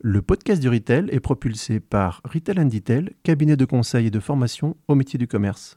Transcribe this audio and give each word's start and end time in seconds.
Le 0.00 0.22
podcast 0.22 0.62
du 0.62 0.68
Retail 0.68 1.08
est 1.10 1.18
propulsé 1.18 1.80
par 1.80 2.22
Retail 2.22 2.68
Detail, 2.68 3.16
cabinet 3.24 3.56
de 3.56 3.64
conseil 3.64 4.06
et 4.06 4.10
de 4.12 4.20
formation 4.20 4.76
au 4.86 4.94
métier 4.94 5.18
du 5.18 5.26
commerce. 5.26 5.76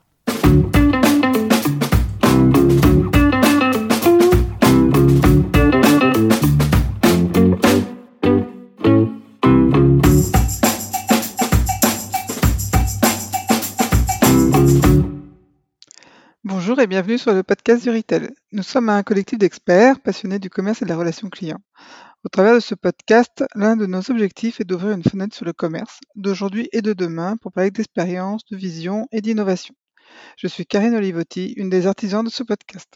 Bonjour 16.44 16.80
et 16.80 16.86
bienvenue 16.86 17.18
sur 17.18 17.34
le 17.34 17.42
podcast 17.42 17.82
du 17.82 17.90
Retail. 17.90 18.30
Nous 18.52 18.62
sommes 18.62 18.90
un 18.90 19.02
collectif 19.02 19.40
d'experts 19.40 20.00
passionnés 20.00 20.38
du 20.38 20.52
commerce 20.52 20.84
et 20.84 20.86
de 20.86 20.90
la 20.90 20.98
relation 20.98 21.28
client. 21.28 21.60
Au 22.24 22.30
travers 22.30 22.54
de 22.54 22.60
ce 22.60 22.76
podcast, 22.76 23.44
l'un 23.56 23.76
de 23.76 23.88
nos 23.88 24.12
objectifs 24.12 24.62
est 24.62 24.64
d'ouvrir 24.64 24.92
une 24.92 25.04
fenêtre 25.04 25.36
sur 25.36 25.44
le 25.44 25.54
commerce 25.54 26.00
d'aujourd'hui 26.16 26.70
et 26.72 26.84
de 26.84 26.94
demain 26.94 27.36
pour 27.36 27.52
parler 27.52 27.72
d'expérience, 27.72 28.46
de 28.46 28.56
vision 28.56 29.08
et 29.12 29.22
d'innovation. 29.22 29.74
Je 30.38 30.46
suis 30.46 30.68
Karine 30.68 30.94
Olivotti, 30.94 31.54
une 31.58 31.72
des 31.72 31.88
artisans 31.88 32.24
de 32.24 32.30
ce 32.30 32.44
podcast. 32.44 32.94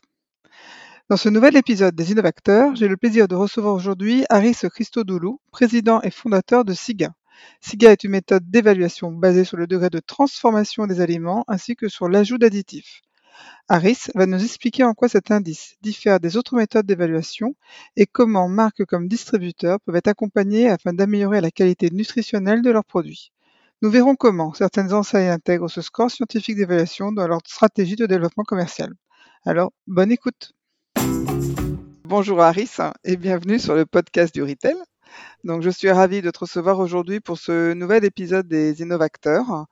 Dans 1.09 1.17
ce 1.17 1.29
nouvel 1.29 1.57
épisode 1.57 1.95
des 1.95 2.11
Innovateurs, 2.11 2.75
j'ai 2.75 2.87
le 2.87 2.97
plaisir 2.97 3.27
de 3.27 3.33
recevoir 3.33 3.73
aujourd'hui 3.73 4.25
Aris 4.29 4.57
Christodoulou, 4.71 5.41
président 5.49 6.03
et 6.03 6.11
fondateur 6.11 6.63
de 6.63 6.73
SIGA. 6.73 7.11
SIGA 7.61 7.93
est 7.93 8.03
une 8.03 8.11
méthode 8.11 8.47
d'évaluation 8.51 9.11
basée 9.11 9.43
sur 9.43 9.57
le 9.57 9.65
degré 9.65 9.89
de 9.89 9.99
transformation 9.99 10.85
des 10.85 11.01
aliments 11.01 11.43
ainsi 11.47 11.75
que 11.75 11.89
sur 11.89 12.09
l'ajout 12.09 12.37
d'additifs. 12.37 13.01
Harris 13.67 14.07
va 14.13 14.25
nous 14.25 14.43
expliquer 14.43 14.83
en 14.83 14.93
quoi 14.93 15.09
cet 15.09 15.31
indice 15.31 15.75
diffère 15.81 16.19
des 16.19 16.37
autres 16.37 16.55
méthodes 16.55 16.85
d'évaluation 16.85 17.55
et 17.95 18.05
comment 18.05 18.47
marques 18.47 18.85
comme 18.85 19.07
distributeurs 19.07 19.79
peuvent 19.81 19.95
être 19.95 20.07
accompagnées 20.07 20.69
afin 20.69 20.93
d'améliorer 20.93 21.41
la 21.41 21.51
qualité 21.51 21.89
nutritionnelle 21.91 22.61
de 22.61 22.69
leurs 22.69 22.85
produits. 22.85 23.31
Nous 23.81 23.89
verrons 23.89 24.15
comment 24.15 24.53
certaines 24.53 24.93
enseignes 24.93 25.29
intègrent 25.29 25.69
ce 25.69 25.81
score 25.81 26.11
scientifique 26.11 26.55
d'évaluation 26.55 27.11
dans 27.11 27.27
leur 27.27 27.39
stratégie 27.45 27.95
de 27.95 28.05
développement 28.05 28.43
commercial. 28.43 28.93
Alors, 29.45 29.73
bonne 29.87 30.11
écoute. 30.11 30.53
Bonjour 32.03 32.41
Harris 32.41 32.77
et 33.03 33.17
bienvenue 33.17 33.59
sur 33.59 33.75
le 33.75 33.85
podcast 33.85 34.33
du 34.33 34.43
Retail. 34.43 34.75
Donc, 35.43 35.61
je 35.61 35.69
suis 35.69 35.91
ravie 35.91 36.21
de 36.21 36.31
te 36.31 36.39
recevoir 36.39 36.79
aujourd'hui 36.79 37.19
pour 37.19 37.37
ce 37.37 37.73
nouvel 37.73 38.05
épisode 38.05 38.47
des 38.47 38.81
Innovateurs. 38.81 39.65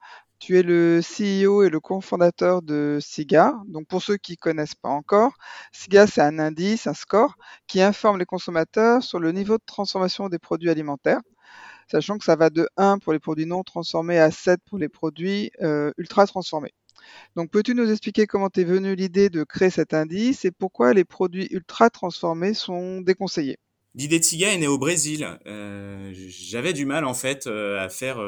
Tu 0.46 0.58
es 0.58 0.62
le 0.62 1.00
CEO 1.00 1.62
et 1.62 1.70
le 1.70 1.80
cofondateur 1.80 2.60
de 2.60 2.98
SIGA. 3.00 3.54
Donc, 3.66 3.86
pour 3.86 4.02
ceux 4.02 4.18
qui 4.18 4.32
ne 4.32 4.36
connaissent 4.36 4.74
pas 4.74 4.90
encore, 4.90 5.32
SIGA, 5.72 6.06
c'est 6.06 6.20
un 6.20 6.38
indice, 6.38 6.86
un 6.86 6.92
score 6.92 7.36
qui 7.66 7.80
informe 7.80 8.18
les 8.18 8.26
consommateurs 8.26 9.02
sur 9.02 9.20
le 9.20 9.32
niveau 9.32 9.56
de 9.56 9.62
transformation 9.64 10.28
des 10.28 10.38
produits 10.38 10.68
alimentaires, 10.68 11.22
sachant 11.90 12.18
que 12.18 12.26
ça 12.26 12.36
va 12.36 12.50
de 12.50 12.68
1 12.76 12.98
pour 12.98 13.14
les 13.14 13.20
produits 13.20 13.46
non 13.46 13.62
transformés 13.62 14.18
à 14.18 14.30
7 14.30 14.60
pour 14.66 14.76
les 14.76 14.90
produits 14.90 15.50
euh, 15.62 15.92
ultra 15.96 16.26
transformés. 16.26 16.74
Donc, 17.36 17.50
peux-tu 17.50 17.74
nous 17.74 17.90
expliquer 17.90 18.26
comment 18.26 18.50
t'es 18.50 18.64
venue 18.64 18.94
l'idée 18.94 19.30
de 19.30 19.44
créer 19.44 19.70
cet 19.70 19.94
indice 19.94 20.44
et 20.44 20.50
pourquoi 20.50 20.92
les 20.92 21.04
produits 21.06 21.48
ultra 21.52 21.88
transformés 21.88 22.52
sont 22.52 23.00
déconseillés? 23.00 23.56
L'idée 23.94 24.18
de 24.18 24.24
SIGA 24.24 24.52
est 24.52 24.58
née 24.58 24.66
au 24.66 24.76
Brésil. 24.76 25.26
Euh, 25.46 26.12
J'avais 26.12 26.74
du 26.74 26.84
mal 26.84 27.06
en 27.06 27.14
fait 27.14 27.46
euh, 27.46 27.82
à 27.82 27.88
faire 27.88 28.18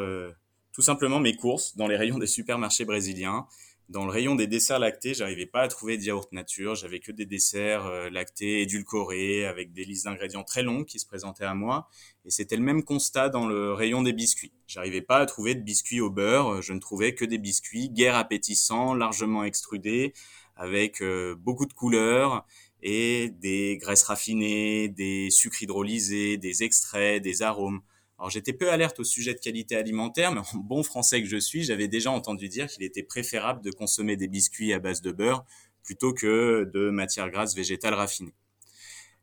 tout 0.77 0.83
simplement 0.83 1.21
mes 1.21 1.35
courses 1.35 1.75
dans 1.75 1.89
les 1.89 1.97
rayons 1.97 2.19
des 2.19 2.27
supermarchés 2.27 2.85
brésiliens. 2.85 3.47
Dans 3.89 4.05
le 4.05 4.11
rayon 4.11 4.35
des 4.35 4.47
desserts 4.47 4.79
lactés, 4.79 5.15
j'arrivais 5.15 5.47
pas 5.47 5.63
à 5.63 5.69
trouver 5.69 5.97
de 5.97 6.03
yaourt 6.03 6.31
nature. 6.33 6.75
J'avais 6.75 7.01
que 7.01 7.13
des 7.13 7.25
desserts 7.25 7.87
euh, 7.87 8.11
lactés 8.11 8.61
édulcorés 8.61 9.47
avec 9.47 9.73
des 9.73 9.87
listes 9.87 10.05
d'ingrédients 10.05 10.45
très 10.45 10.63
longues 10.63 10.85
qui 10.85 10.99
se 10.99 11.07
présentaient 11.07 11.47
à 11.47 11.55
moi. 11.55 11.89
Et 12.27 12.31
c'était 12.31 12.57
le 12.57 12.63
même 12.63 12.83
constat 12.83 13.31
dans 13.31 13.47
le 13.47 13.73
rayon 13.73 14.03
des 14.03 14.13
biscuits. 14.13 14.53
J'arrivais 14.67 15.01
pas 15.01 15.17
à 15.17 15.25
trouver 15.25 15.55
de 15.55 15.63
biscuits 15.63 16.03
au 16.03 16.11
beurre. 16.11 16.61
Je 16.61 16.75
ne 16.75 16.79
trouvais 16.79 17.15
que 17.15 17.25
des 17.25 17.39
biscuits 17.39 17.89
guère 17.89 18.17
appétissants, 18.17 18.93
largement 18.93 19.45
extrudés, 19.45 20.13
avec 20.57 21.01
euh, 21.01 21.37
beaucoup 21.39 21.65
de 21.65 21.73
couleurs 21.73 22.45
et 22.83 23.31
des 23.31 23.79
graisses 23.81 24.03
raffinées, 24.03 24.89
des 24.89 25.31
sucres 25.31 25.63
hydrolysés, 25.63 26.37
des 26.37 26.65
extraits, 26.65 27.23
des 27.23 27.41
arômes. 27.41 27.81
Alors 28.19 28.31
j'étais 28.31 28.53
peu 28.53 28.71
alerte 28.71 29.01
au 29.01 29.05
sujet 29.05 29.35
de 29.35 29.41
qualité 29.41 29.77
alimentaire, 29.77 30.33
mais 30.33 30.41
en 30.41 30.59
bon 30.59 30.83
français 30.83 31.23
que 31.23 31.29
je 31.29 31.37
suis, 31.37 31.65
j'avais 31.65 31.89
déjà 31.89 32.11
entendu 32.11 32.49
dire 32.49 32.67
qu'il 32.67 32.83
était 32.83 33.03
préférable 33.03 33.63
de 33.63 33.71
consommer 33.71 34.17
des 34.17 34.29
biscuits 34.29 34.73
à 34.73 34.79
base 34.79 35.03
de 35.03 35.13
beurre 35.13 35.45
plutôt 35.83 36.13
que 36.13 36.69
de 36.73 36.91
matières 36.91 37.31
grasses 37.31 37.55
végétales 37.55 37.95
raffinées. 37.95 38.35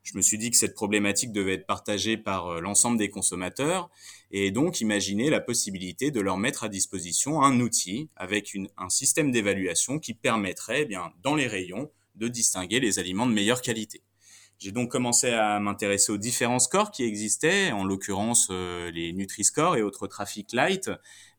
Je 0.04 0.18
me 0.18 0.22
suis 0.22 0.38
dit 0.38 0.52
que 0.52 0.58
cette 0.58 0.76
problématique 0.76 1.32
devait 1.32 1.54
être 1.54 1.66
partagée 1.66 2.18
par 2.18 2.48
euh, 2.48 2.62
l'ensemble 2.62 2.98
des 2.98 3.10
consommateurs 3.10 3.90
et 4.32 4.52
donc 4.52 4.82
imaginer 4.82 5.30
la 5.30 5.40
possibilité 5.40 6.12
de 6.12 6.20
leur 6.20 6.38
mettre 6.38 6.66
à 6.66 6.70
disposition 6.70 7.42
un 7.42 7.60
outil 7.62 8.10
avec 8.18 8.56
un 8.78 8.90
système 8.90 9.32
d'évaluation 9.32 10.00
qui 10.00 10.14
permettrait, 10.14 10.82
eh 10.82 10.86
bien, 10.86 11.14
dans 11.22 11.36
les 11.36 11.48
rayons, 11.48 11.90
de 12.16 12.28
distinguer 12.28 12.80
les 12.82 13.00
aliments 13.00 13.26
de 13.26 13.32
meilleure 13.32 13.62
qualité. 13.62 14.02
J'ai 14.60 14.72
donc 14.72 14.90
commencé 14.92 15.32
à 15.32 15.60
m'intéresser 15.60 16.12
aux 16.12 16.18
différents 16.18 16.60
scores 16.60 16.92
qui 16.92 17.04
existaient, 17.04 17.72
en 17.72 17.84
l'occurrence 17.84 18.48
euh, 18.50 18.92
les 18.92 19.12
Nutri-Score 19.12 19.76
et 19.76 19.82
autres 19.82 20.08
Traffic 20.08 20.54
Light, 20.54 20.90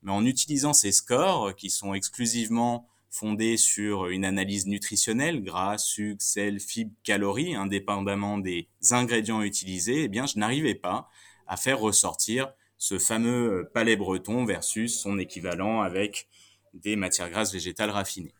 mais 0.02 0.12
en 0.12 0.24
utilisant 0.26 0.72
ces 0.72 0.92
scores 0.92 1.54
qui 1.54 1.70
sont 1.70 1.94
exclusivement 1.94 2.86
fondés 3.10 3.56
sur 3.56 4.08
une 4.08 4.24
analyse 4.24 4.66
nutritionnelle, 4.66 5.42
gras, 5.42 5.78
sucre, 5.78 6.20
sel, 6.20 6.58
fibres, 6.60 6.94
calories, 7.04 7.54
indépendamment 7.54 8.38
des 8.38 8.68
ingrédients 8.90 9.40
utilisés, 9.42 10.04
eh 10.04 10.08
bien 10.08 10.26
je 10.26 10.38
n'arrivais 10.38 10.74
pas 10.74 11.08
à 11.46 11.56
faire 11.56 11.78
ressortir 11.78 12.52
ce 12.76 12.98
fameux 12.98 13.70
palais 13.72 13.96
breton 13.96 14.44
versus 14.44 15.00
son 15.00 15.18
équivalent 15.18 15.80
avec 15.80 16.28
des 16.74 16.96
matières 16.96 17.30
grasses 17.30 17.52
végétales 17.52 17.90
raffinées. 17.90 18.34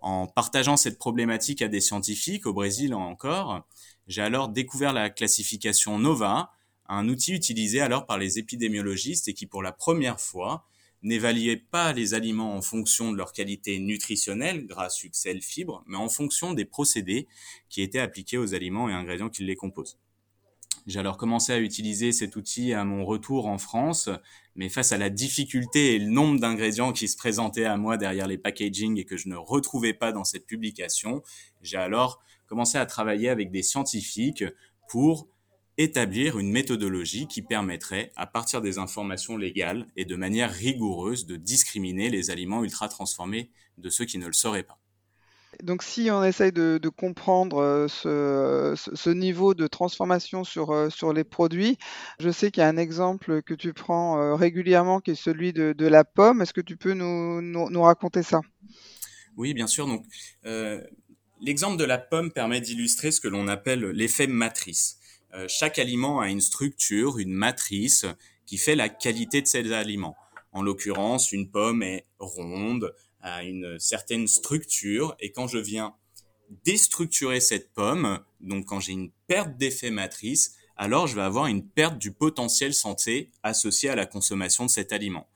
En 0.00 0.26
partageant 0.26 0.76
cette 0.76 0.98
problématique 0.98 1.62
à 1.62 1.68
des 1.68 1.80
scientifiques, 1.80 2.46
au 2.46 2.52
Brésil 2.52 2.94
encore, 2.94 3.66
j'ai 4.08 4.22
alors 4.22 4.48
découvert 4.48 4.92
la 4.92 5.10
classification 5.10 5.98
NOVA, 5.98 6.50
un 6.88 7.08
outil 7.08 7.34
utilisé 7.34 7.80
alors 7.80 8.06
par 8.06 8.18
les 8.18 8.38
épidémiologistes 8.38 9.28
et 9.28 9.34
qui 9.34 9.46
pour 9.46 9.62
la 9.62 9.72
première 9.72 10.18
fois 10.18 10.66
n'évaluait 11.02 11.58
pas 11.58 11.92
les 11.92 12.14
aliments 12.14 12.56
en 12.56 12.62
fonction 12.62 13.12
de 13.12 13.16
leur 13.16 13.32
qualité 13.32 13.78
nutritionnelle, 13.78 14.66
gras, 14.66 14.88
sucre, 14.88 15.14
sel, 15.14 15.42
fibres, 15.42 15.84
mais 15.86 15.98
en 15.98 16.08
fonction 16.08 16.54
des 16.54 16.64
procédés 16.64 17.28
qui 17.68 17.82
étaient 17.82 18.00
appliqués 18.00 18.38
aux 18.38 18.54
aliments 18.54 18.88
et 18.88 18.94
ingrédients 18.94 19.28
qui 19.28 19.44
les 19.44 19.54
composent. 19.54 19.98
J'ai 20.86 21.00
alors 21.00 21.18
commencé 21.18 21.52
à 21.52 21.58
utiliser 21.58 22.12
cet 22.12 22.34
outil 22.34 22.72
à 22.72 22.82
mon 22.82 23.04
retour 23.04 23.46
en 23.46 23.58
France, 23.58 24.08
mais 24.56 24.70
face 24.70 24.90
à 24.90 24.96
la 24.96 25.10
difficulté 25.10 25.94
et 25.94 25.98
le 25.98 26.10
nombre 26.10 26.40
d'ingrédients 26.40 26.94
qui 26.94 27.08
se 27.08 27.16
présentaient 27.16 27.66
à 27.66 27.76
moi 27.76 27.98
derrière 27.98 28.26
les 28.26 28.38
packaging 28.38 28.98
et 28.98 29.04
que 29.04 29.18
je 29.18 29.28
ne 29.28 29.36
retrouvais 29.36 29.92
pas 29.92 30.12
dans 30.12 30.24
cette 30.24 30.46
publication, 30.46 31.22
j'ai 31.60 31.76
alors 31.76 32.22
commencer 32.48 32.78
à 32.78 32.86
travailler 32.86 33.28
avec 33.28 33.50
des 33.50 33.62
scientifiques 33.62 34.44
pour 34.88 35.28
établir 35.76 36.38
une 36.38 36.50
méthodologie 36.50 37.28
qui 37.28 37.40
permettrait, 37.40 38.12
à 38.16 38.26
partir 38.26 38.60
des 38.60 38.78
informations 38.78 39.36
légales 39.36 39.86
et 39.96 40.04
de 40.04 40.16
manière 40.16 40.50
rigoureuse, 40.50 41.24
de 41.26 41.36
discriminer 41.36 42.10
les 42.10 42.30
aliments 42.30 42.64
ultra 42.64 42.88
transformés 42.88 43.52
de 43.78 43.88
ceux 43.88 44.04
qui 44.04 44.18
ne 44.18 44.26
le 44.26 44.32
seraient 44.32 44.64
pas. 44.64 44.80
Donc 45.62 45.82
si 45.82 46.10
on 46.10 46.22
essaye 46.22 46.52
de, 46.52 46.80
comprendre 46.88 47.58
euh, 47.58 47.86
ce, 47.88 49.10
niveau 49.10 49.54
de 49.54 49.66
transformation 49.66 50.44
sur, 50.44 50.70
euh, 50.70 50.90
sur 50.90 51.12
les 51.12 51.24
produits, 51.24 51.78
je 52.20 52.30
sais 52.30 52.50
qu'il 52.50 52.60
y 52.60 52.64
a 52.64 52.68
un 52.68 52.76
exemple 52.76 53.42
que 53.42 53.54
tu 53.54 53.72
prends 53.72 54.20
euh, 54.20 54.34
régulièrement 54.34 55.00
qui 55.00 55.12
est 55.12 55.14
celui 55.14 55.52
de, 55.52 55.86
la 55.86 56.04
pomme. 56.04 56.42
Est-ce 56.42 56.52
que 56.52 56.60
tu 56.60 56.76
peux 56.76 56.92
nous, 56.92 57.40
nous, 57.40 57.82
raconter 57.82 58.22
ça? 58.22 58.40
Oui, 59.36 59.54
bien 59.54 59.66
sûr. 59.66 59.86
Donc, 59.86 60.04
L'exemple 61.40 61.76
de 61.76 61.84
la 61.84 61.98
pomme 61.98 62.32
permet 62.32 62.60
d'illustrer 62.60 63.12
ce 63.12 63.20
que 63.20 63.28
l'on 63.28 63.48
appelle 63.48 63.84
l'effet 63.90 64.26
matrice. 64.26 64.98
Euh, 65.34 65.46
chaque 65.48 65.78
aliment 65.78 66.20
a 66.20 66.28
une 66.28 66.40
structure, 66.40 67.18
une 67.18 67.32
matrice 67.32 68.06
qui 68.46 68.58
fait 68.58 68.74
la 68.74 68.88
qualité 68.88 69.42
de 69.42 69.46
ces 69.46 69.72
aliments. 69.72 70.16
En 70.52 70.62
l'occurrence, 70.62 71.32
une 71.32 71.50
pomme 71.50 71.82
est 71.82 72.06
ronde, 72.18 72.94
a 73.20 73.44
une 73.44 73.78
certaine 73.78 74.26
structure, 74.26 75.14
et 75.20 75.30
quand 75.32 75.46
je 75.46 75.58
viens 75.58 75.94
déstructurer 76.64 77.40
cette 77.40 77.72
pomme, 77.72 78.20
donc 78.40 78.66
quand 78.66 78.80
j'ai 78.80 78.92
une 78.92 79.10
perte 79.26 79.56
d'effet 79.58 79.90
matrice, 79.90 80.54
alors 80.76 81.06
je 81.06 81.14
vais 81.14 81.22
avoir 81.22 81.46
une 81.46 81.66
perte 81.66 81.98
du 81.98 82.12
potentiel 82.12 82.72
santé 82.72 83.30
associé 83.42 83.90
à 83.90 83.96
la 83.96 84.06
consommation 84.06 84.64
de 84.64 84.70
cet 84.70 84.92
aliment. 84.92 85.28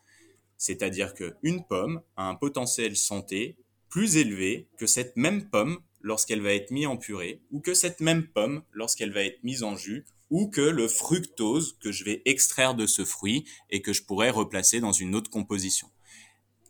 C'est-à-dire 0.57 1.15
qu'une 1.15 1.65
pomme 1.65 2.01
a 2.17 2.29
un 2.29 2.35
potentiel 2.35 2.97
santé 2.97 3.57
plus 3.89 4.17
élevé 4.17 4.69
que 4.79 4.87
cette 4.87 5.17
même 5.17 5.51
pomme 5.51 5.81
lorsqu'elle 6.03 6.43
va 6.43 6.53
être 6.53 6.71
mise 6.71 6.87
en 6.87 6.97
purée, 6.97 7.41
ou 7.51 7.61
que 7.61 7.75
cette 7.75 8.01
même 8.01 8.27
pomme 8.27 8.63
lorsqu'elle 8.73 9.13
va 9.13 9.23
être 9.23 9.43
mise 9.43 9.63
en 9.63 9.77
jus, 9.77 10.05
ou 10.31 10.49
que 10.49 10.63
le 10.63 10.89
fructose 10.89 11.77
que 11.81 11.93
je 11.93 12.05
vais 12.05 12.23
extraire 12.25 12.75
de 12.75 12.87
ce 12.87 13.05
fruit 13.05 13.45
et 13.71 13.83
que 13.83 13.93
je 13.93 14.03
pourrais 14.03 14.31
replacer 14.31 14.81
dans 14.81 14.93
une 14.93 15.15
autre 15.15 15.31
composition. 15.31 15.89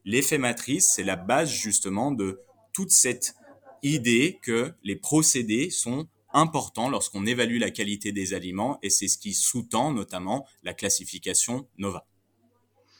L'effet 0.04 0.38
matrice, 0.38 0.92
c'est 0.94 1.04
la 1.04 1.16
base 1.16 1.50
justement 1.50 2.10
de 2.10 2.40
toute 2.72 2.90
cette 2.90 3.34
idée 3.82 4.38
que 4.42 4.74
les 4.82 4.96
procédés 4.96 5.70
sont 5.70 6.08
important 6.32 6.88
lorsqu'on 6.88 7.26
évalue 7.26 7.58
la 7.58 7.70
qualité 7.70 8.10
des 8.10 8.34
aliments 8.34 8.78
et 8.82 8.90
c'est 8.90 9.08
ce 9.08 9.18
qui 9.18 9.34
sous-tend 9.34 9.92
notamment 9.92 10.46
la 10.62 10.74
classification 10.74 11.68
NOVA. 11.78 12.06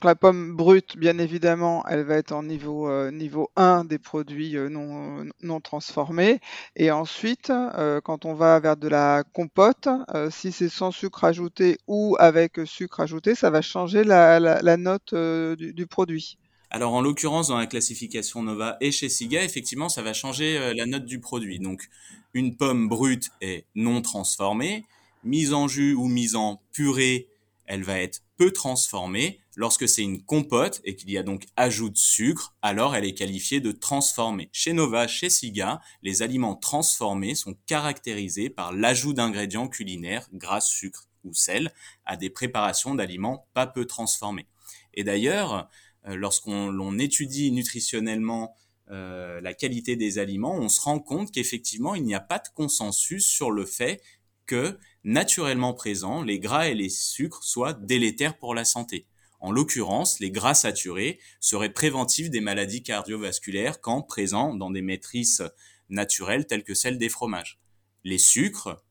La 0.05 0.17
pomme 0.17 0.57
brute, 0.57 0.97
bien 0.97 1.19
évidemment, 1.19 1.85
elle 1.87 2.03
va 2.03 2.17
être 2.17 2.33
en 2.33 2.43
niveau, 2.43 2.89
euh, 2.89 3.13
niveau 3.13 3.51
1 3.55 3.85
des 3.85 4.01
produits 4.01 4.57
euh, 4.57 4.69
non, 4.69 5.25
non 5.43 5.61
transformés. 5.61 6.41
Et 6.75 6.91
ensuite, 6.91 7.51
euh, 7.51 8.01
quand 8.01 8.25
on 8.25 8.35
va 8.35 8.59
vers 8.59 8.77
de 8.77 8.89
la 8.89 9.23
compote, 9.33 9.89
si 10.31 10.51
c'est 10.51 10.69
sans 10.69 10.91
sucre 10.91 11.23
ajouté 11.23 11.79
ou 11.87 12.17
avec 12.19 12.59
sucre 12.65 13.01
ajouté, 13.01 13.37
ça 13.37 13.51
va 13.51 13.63
changer 13.63 14.03
la, 14.03 14.41
la, 14.41 14.77
note 14.77 15.15
du, 15.15 15.73
du, 15.73 15.87
produit. 15.87 16.37
Alors 16.71 16.95
en 16.95 17.01
l'occurrence, 17.01 17.49
dans 17.49 17.59
la 17.59 17.67
classification 17.67 18.43
Nova 18.43 18.77
et 18.81 18.91
chez 18.91 19.09
Siga, 19.09 19.45
effectivement, 19.45 19.89
ça 19.89 20.03
va 20.03 20.13
changer 20.13 20.75
la 20.75 20.87
note 20.87 21.05
du 21.05 21.21
produit. 21.21 21.61
Donc 21.61 21.89
une 22.35 22.57
pomme 22.57 22.89
brute 22.89 23.31
est 23.41 23.67
non 23.77 24.03
transformée, 24.03 24.85
mise 25.23 25.53
en 25.53 25.69
jus 25.69 25.95
ou 25.95 26.09
mise 26.09 26.35
en 26.35 26.61
purée, 26.73 27.29
elle 27.67 27.85
va 27.85 27.99
être 28.01 28.21
peu 28.43 28.51
transformée 28.51 29.39
Lorsque 29.55 29.87
c'est 29.87 30.03
une 30.03 30.25
compote 30.25 30.81
et 30.85 30.97
qu'il 30.97 31.11
y 31.11 31.19
a 31.19 31.23
donc 31.23 31.47
ajout 31.57 31.91
de 31.91 31.97
sucre, 31.97 32.57
alors 32.63 32.97
elle 32.97 33.05
est 33.05 33.15
qualifiée 33.15 33.61
de 33.61 33.71
transformée. 33.71 34.49
Chez 34.51 34.73
Nova, 34.73 35.07
chez 35.07 35.29
Siga, 35.29 35.81
les 36.03 36.23
aliments 36.23 36.57
transformés 36.57 37.35
sont 37.35 37.55
caractérisés 37.67 38.49
par 38.49 38.73
l'ajout 38.73 39.13
d'ingrédients 39.13 39.69
culinaires, 39.69 40.27
gras, 40.33 40.63
sucre 40.63 41.07
ou 41.23 41.35
sel, 41.35 41.71
à 42.07 42.17
des 42.17 42.31
préparations 42.31 42.95
d'aliments 42.95 43.47
pas 43.53 43.67
peu 43.67 43.85
transformés. 43.85 44.49
Et 44.95 45.05
d'ailleurs, 45.05 45.69
euh, 46.09 46.17
lorsqu'on 46.17 46.99
étudie 46.99 47.53
nutritionnellement 47.53 48.57
euh, 48.91 49.41
la 49.43 49.53
qualité 49.53 49.97
des 49.97 50.19
aliments, 50.19 50.57
on 50.57 50.71
se 50.71 50.81
rend 50.81 50.99
compte 50.99 51.31
qu'effectivement, 51.31 51.95
il 51.95 52.05
n'y 52.05 52.15
a 52.15 52.21
pas 52.21 52.39
de 52.39 52.49
consensus 52.55 53.27
sur 53.27 53.51
le 53.51 53.67
fait 53.67 54.01
que, 54.47 54.79
naturellement 55.05 55.75
présents, 55.75 56.23
les 56.23 56.39
gras 56.39 56.69
et 56.69 56.75
les 56.75 56.89
sucres 56.89 57.43
soient 57.43 57.73
délétères 57.73 58.39
pour 58.39 58.55
la 58.55 58.65
santé. 58.65 59.07
En 59.41 59.51
l'occurrence, 59.51 60.21
les 60.21 60.31
gras 60.31 60.55
saturés 60.55 61.19
seraient 61.41 61.73
préventifs 61.73 62.31
des 62.31 62.41
maladies 62.41 62.83
cardiovasculaires 62.83 63.81
quand 63.81 64.03
présents 64.03 64.55
dans 64.55 64.71
des 64.71 64.83
maîtrises 64.83 65.43
naturelles 65.89 66.47
telles 66.47 66.63
que 66.63 66.75
celles 66.75 66.99
des 66.99 67.09
fromages. 67.09 67.61
Les 68.05 68.19
sucres, 68.19 68.85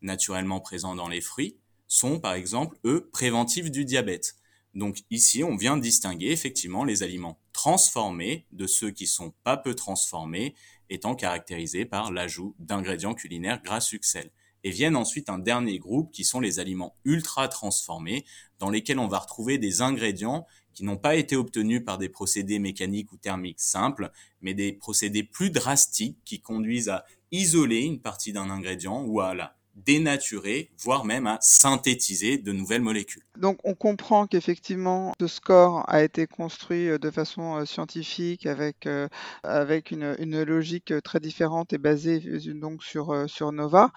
naturellement 0.00 0.60
présents 0.60 0.96
dans 0.96 1.08
les 1.08 1.20
fruits, 1.20 1.56
sont 1.86 2.18
par 2.18 2.34
exemple, 2.34 2.76
eux, 2.84 3.08
préventifs 3.12 3.70
du 3.70 3.84
diabète. 3.84 4.36
Donc 4.74 5.04
ici, 5.10 5.44
on 5.44 5.56
vient 5.56 5.76
distinguer 5.76 6.30
effectivement 6.30 6.84
les 6.84 7.02
aliments 7.02 7.38
transformés 7.52 8.46
de 8.50 8.66
ceux 8.66 8.90
qui 8.90 9.06
sont 9.06 9.34
pas 9.44 9.56
peu 9.56 9.74
transformés, 9.74 10.54
étant 10.90 11.14
caractérisés 11.14 11.84
par 11.84 12.10
l'ajout 12.10 12.56
d'ingrédients 12.58 13.14
culinaires 13.14 13.62
gras, 13.62 13.80
sucre, 13.80 14.06
sel 14.06 14.30
et 14.64 14.70
viennent 14.70 14.96
ensuite 14.96 15.28
un 15.28 15.38
dernier 15.38 15.78
groupe 15.78 16.12
qui 16.12 16.24
sont 16.24 16.40
les 16.40 16.60
aliments 16.60 16.96
ultra 17.04 17.48
transformés, 17.48 18.24
dans 18.58 18.70
lesquels 18.70 18.98
on 18.98 19.08
va 19.08 19.18
retrouver 19.18 19.58
des 19.58 19.82
ingrédients 19.82 20.46
qui 20.74 20.84
n'ont 20.84 20.96
pas 20.96 21.16
été 21.16 21.36
obtenus 21.36 21.84
par 21.84 21.98
des 21.98 22.08
procédés 22.08 22.58
mécaniques 22.58 23.12
ou 23.12 23.16
thermiques 23.16 23.60
simples, 23.60 24.10
mais 24.40 24.54
des 24.54 24.72
procédés 24.72 25.22
plus 25.22 25.50
drastiques 25.50 26.18
qui 26.24 26.40
conduisent 26.40 26.88
à 26.88 27.04
isoler 27.30 27.80
une 27.80 28.00
partie 28.00 28.32
d'un 28.32 28.50
ingrédient 28.50 29.02
ou 29.04 29.20
à 29.20 29.34
la 29.34 29.56
dénaturer, 29.74 30.70
voire 30.78 31.04
même 31.04 31.26
à 31.26 31.38
synthétiser 31.40 32.38
de 32.38 32.52
nouvelles 32.52 32.82
molécules. 32.82 33.22
Donc 33.38 33.58
on 33.64 33.74
comprend 33.74 34.26
qu'effectivement 34.26 35.14
ce 35.20 35.26
score 35.26 35.84
a 35.88 36.02
été 36.02 36.26
construit 36.26 36.88
euh, 36.88 36.98
de 36.98 37.10
façon 37.10 37.56
euh, 37.56 37.64
scientifique 37.64 38.46
avec, 38.46 38.86
euh, 38.86 39.08
avec 39.42 39.90
une, 39.90 40.14
une 40.18 40.42
logique 40.42 40.92
très 41.02 41.20
différente 41.20 41.72
et 41.72 41.78
basée 41.78 42.20
donc 42.54 42.82
sur, 42.82 43.28
sur 43.28 43.52
Nova. 43.52 43.90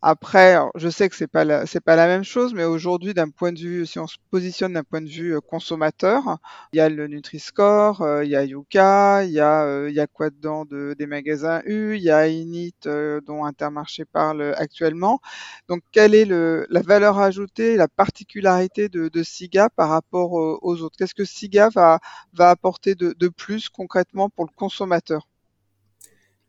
Après, 0.00 0.56
je 0.76 0.88
sais 0.88 1.08
que 1.08 1.16
c'est 1.16 1.26
pas 1.26 1.66
c'est 1.66 1.80
pas 1.80 1.96
la 1.96 2.06
même 2.06 2.22
chose, 2.24 2.54
mais 2.54 2.62
aujourd'hui, 2.64 3.14
d'un 3.14 3.30
point 3.30 3.50
de 3.52 3.58
vue, 3.58 3.84
si 3.86 3.98
on 3.98 4.06
se 4.06 4.16
positionne 4.30 4.72
d'un 4.74 4.84
point 4.84 5.00
de 5.00 5.08
vue 5.08 5.34
euh, 5.36 5.40
consommateur, 5.40 6.38
il 6.72 6.76
y 6.76 6.80
a 6.80 6.88
le 6.88 7.06
Nutri-Score, 7.08 8.02
euh, 8.02 8.24
il 8.24 8.30
y 8.30 8.36
a 8.36 8.44
Yuka, 8.44 9.24
il 9.24 9.30
y 9.32 9.40
a, 9.40 9.64
euh, 9.64 9.88
il 9.90 9.94
y 9.96 10.00
a 10.00 10.06
quoi 10.06 10.30
dedans 10.30 10.64
de, 10.64 10.94
des 10.96 11.06
magasins 11.06 11.62
U, 11.66 11.96
il 11.96 12.02
y 12.02 12.10
a 12.10 12.28
Init 12.28 12.74
dont 13.26 13.44
Intermarché 13.44 14.04
parle 14.04 14.54
actuellement. 14.56 15.20
Donc, 15.68 15.82
quelle 15.92 16.14
est 16.14 16.24
le, 16.24 16.66
la 16.70 16.80
valeur 16.82 17.18
ajoutée, 17.18 17.76
la 17.76 17.88
particularité 17.88 18.88
de, 18.88 19.08
de 19.08 19.22
SIGA 19.24 19.68
par 19.70 19.88
rapport 19.90 20.32
aux 20.32 20.80
autres? 20.82 20.96
Qu'est-ce 20.96 21.14
que 21.14 21.24
SIGA 21.24 21.70
va, 21.70 21.98
va 22.34 22.50
apporter 22.50 22.94
de, 22.94 23.14
de 23.18 23.28
plus 23.28 23.68
concrètement 23.68 24.28
pour 24.30 24.44
le 24.46 24.52
consommateur? 24.54 25.26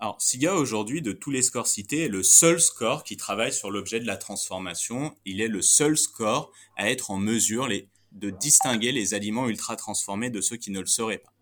Alors, 0.02 0.16
SIGA 0.22 0.56
aujourd'hui, 0.56 1.02
de 1.02 1.12
tous 1.12 1.30
les 1.30 1.42
scores 1.42 1.68
cités, 1.68 2.06
est 2.06 2.10
le 2.10 2.24
seul 2.24 2.62
score 2.62 3.04
qui 3.04 3.18
travaille 3.18 3.52
sur 3.52 3.70
l'objet 3.70 4.00
de 4.00 4.08
la 4.08 4.16
transformation. 4.16 5.14
Il 5.26 5.42
est 5.42 5.50
le 5.50 5.62
seul 5.62 5.98
score 5.98 6.54
à 6.78 6.90
être 6.90 7.12
en 7.12 7.18
mesure 7.18 7.68
de 8.14 8.30
distinguer 8.30 8.94
les 8.94 9.14
aliments 9.14 9.50
ultra 9.50 9.76
transformés 9.76 10.30
de 10.30 10.40
ceux 10.40 10.56
qui 10.56 10.72
ne 10.72 10.80
le 10.80 10.86
seraient 10.86 11.18
pas. 11.18 11.34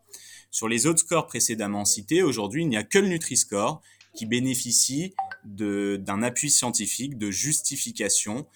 Sur 0.50 0.68
les 0.68 0.88
autres 0.88 1.02
scores 1.02 1.28
précédemment 1.28 1.86
cités, 1.86 2.24
aujourd'hui, 2.24 2.64
il 2.64 2.70
n'y 2.70 2.78
a 2.78 2.84
que 2.84 2.98
le 2.98 3.10
Nutri-Score 3.10 3.80
qui 4.16 4.26
bénéficie 4.26 5.14
d'un 5.46 6.24
appui 6.24 6.50
scientifique, 6.50 7.20
de 7.20 7.30
justification 7.30 8.48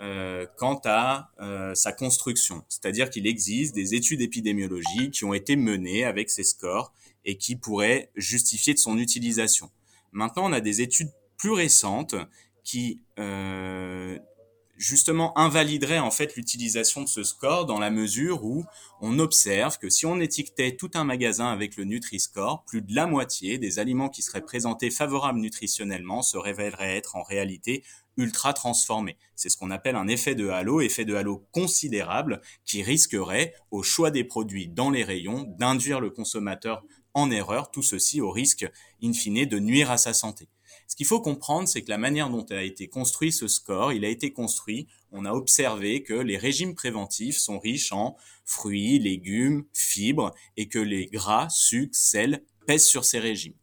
euh, 0.00 0.46
quant 0.56 0.80
à 0.86 1.32
euh, 1.42 1.74
sa 1.74 1.92
construction. 1.92 2.64
C'est-à-dire 2.70 3.10
qu'il 3.10 3.26
existe 3.26 3.74
des 3.74 3.94
études 3.94 4.22
épidémiologiques 4.22 5.10
qui 5.10 5.24
ont 5.26 5.34
été 5.34 5.56
menées 5.56 6.04
avec 6.04 6.30
ces 6.30 6.44
scores 6.44 6.94
et 7.24 7.36
qui 7.36 7.56
pourraient 7.56 8.10
justifier 8.14 8.74
de 8.74 8.78
son 8.78 8.98
utilisation. 8.98 9.70
Maintenant, 10.12 10.46
on 10.46 10.52
a 10.52 10.60
des 10.60 10.80
études 10.80 11.10
plus 11.36 11.52
récentes 11.52 12.14
qui 12.64 13.02
euh, 13.18 14.18
justement 14.80 15.36
invalideraient 15.38 15.98
en 15.98 16.10
fait 16.10 16.36
l'utilisation 16.36 17.02
de 17.02 17.08
ce 17.08 17.22
score 17.22 17.66
dans 17.66 17.78
la 17.78 17.90
mesure 17.90 18.44
où 18.44 18.64
on 19.00 19.18
observe 19.18 19.78
que 19.78 19.90
si 19.90 20.06
on 20.06 20.18
étiquetait 20.20 20.74
tout 20.76 20.90
un 20.94 21.04
magasin 21.04 21.48
avec 21.48 21.76
le 21.76 21.84
Nutri-Score, 21.84 22.64
plus 22.64 22.80
de 22.80 22.94
la 22.94 23.06
moitié 23.06 23.58
des 23.58 23.78
aliments 23.78 24.08
qui 24.08 24.22
seraient 24.22 24.40
présentés 24.40 24.90
favorables 24.90 25.38
nutritionnellement 25.38 26.22
se 26.22 26.38
révéleraient 26.38 26.96
être 26.96 27.16
en 27.16 27.22
réalité 27.22 27.84
ultra 28.16 28.52
transformés. 28.54 29.16
C'est 29.36 29.50
ce 29.50 29.56
qu'on 29.56 29.70
appelle 29.70 29.96
un 29.96 30.08
effet 30.08 30.34
de 30.34 30.48
halo, 30.48 30.80
effet 30.80 31.04
de 31.04 31.14
halo 31.14 31.46
considérable 31.52 32.40
qui 32.64 32.82
risquerait, 32.82 33.54
au 33.70 33.82
choix 33.82 34.10
des 34.10 34.24
produits 34.24 34.68
dans 34.68 34.90
les 34.90 35.04
rayons, 35.04 35.44
d'induire 35.58 36.00
le 36.00 36.10
consommateur 36.10 36.82
en 37.14 37.30
erreur, 37.30 37.70
tout 37.70 37.82
ceci 37.82 38.20
au 38.20 38.30
risque, 38.30 38.70
in 39.02 39.12
fine, 39.12 39.46
de 39.46 39.58
nuire 39.58 39.90
à 39.90 39.98
sa 39.98 40.12
santé. 40.12 40.48
Ce 40.86 40.96
qu'il 40.96 41.06
faut 41.06 41.20
comprendre, 41.20 41.68
c'est 41.68 41.82
que 41.82 41.90
la 41.90 41.98
manière 41.98 42.30
dont 42.30 42.44
a 42.50 42.62
été 42.62 42.88
construit 42.88 43.32
ce 43.32 43.46
score, 43.48 43.92
il 43.92 44.04
a 44.04 44.08
été 44.08 44.32
construit, 44.32 44.88
on 45.12 45.24
a 45.24 45.32
observé 45.32 46.02
que 46.02 46.14
les 46.14 46.36
régimes 46.36 46.74
préventifs 46.74 47.38
sont 47.38 47.58
riches 47.58 47.92
en 47.92 48.16
fruits, 48.44 48.98
légumes, 48.98 49.64
fibres, 49.72 50.34
et 50.56 50.68
que 50.68 50.78
les 50.78 51.06
gras, 51.06 51.48
sucres, 51.48 51.94
sel 51.94 52.42
pèsent 52.66 52.86
sur 52.86 53.04
ces 53.04 53.20
régimes. 53.20 53.54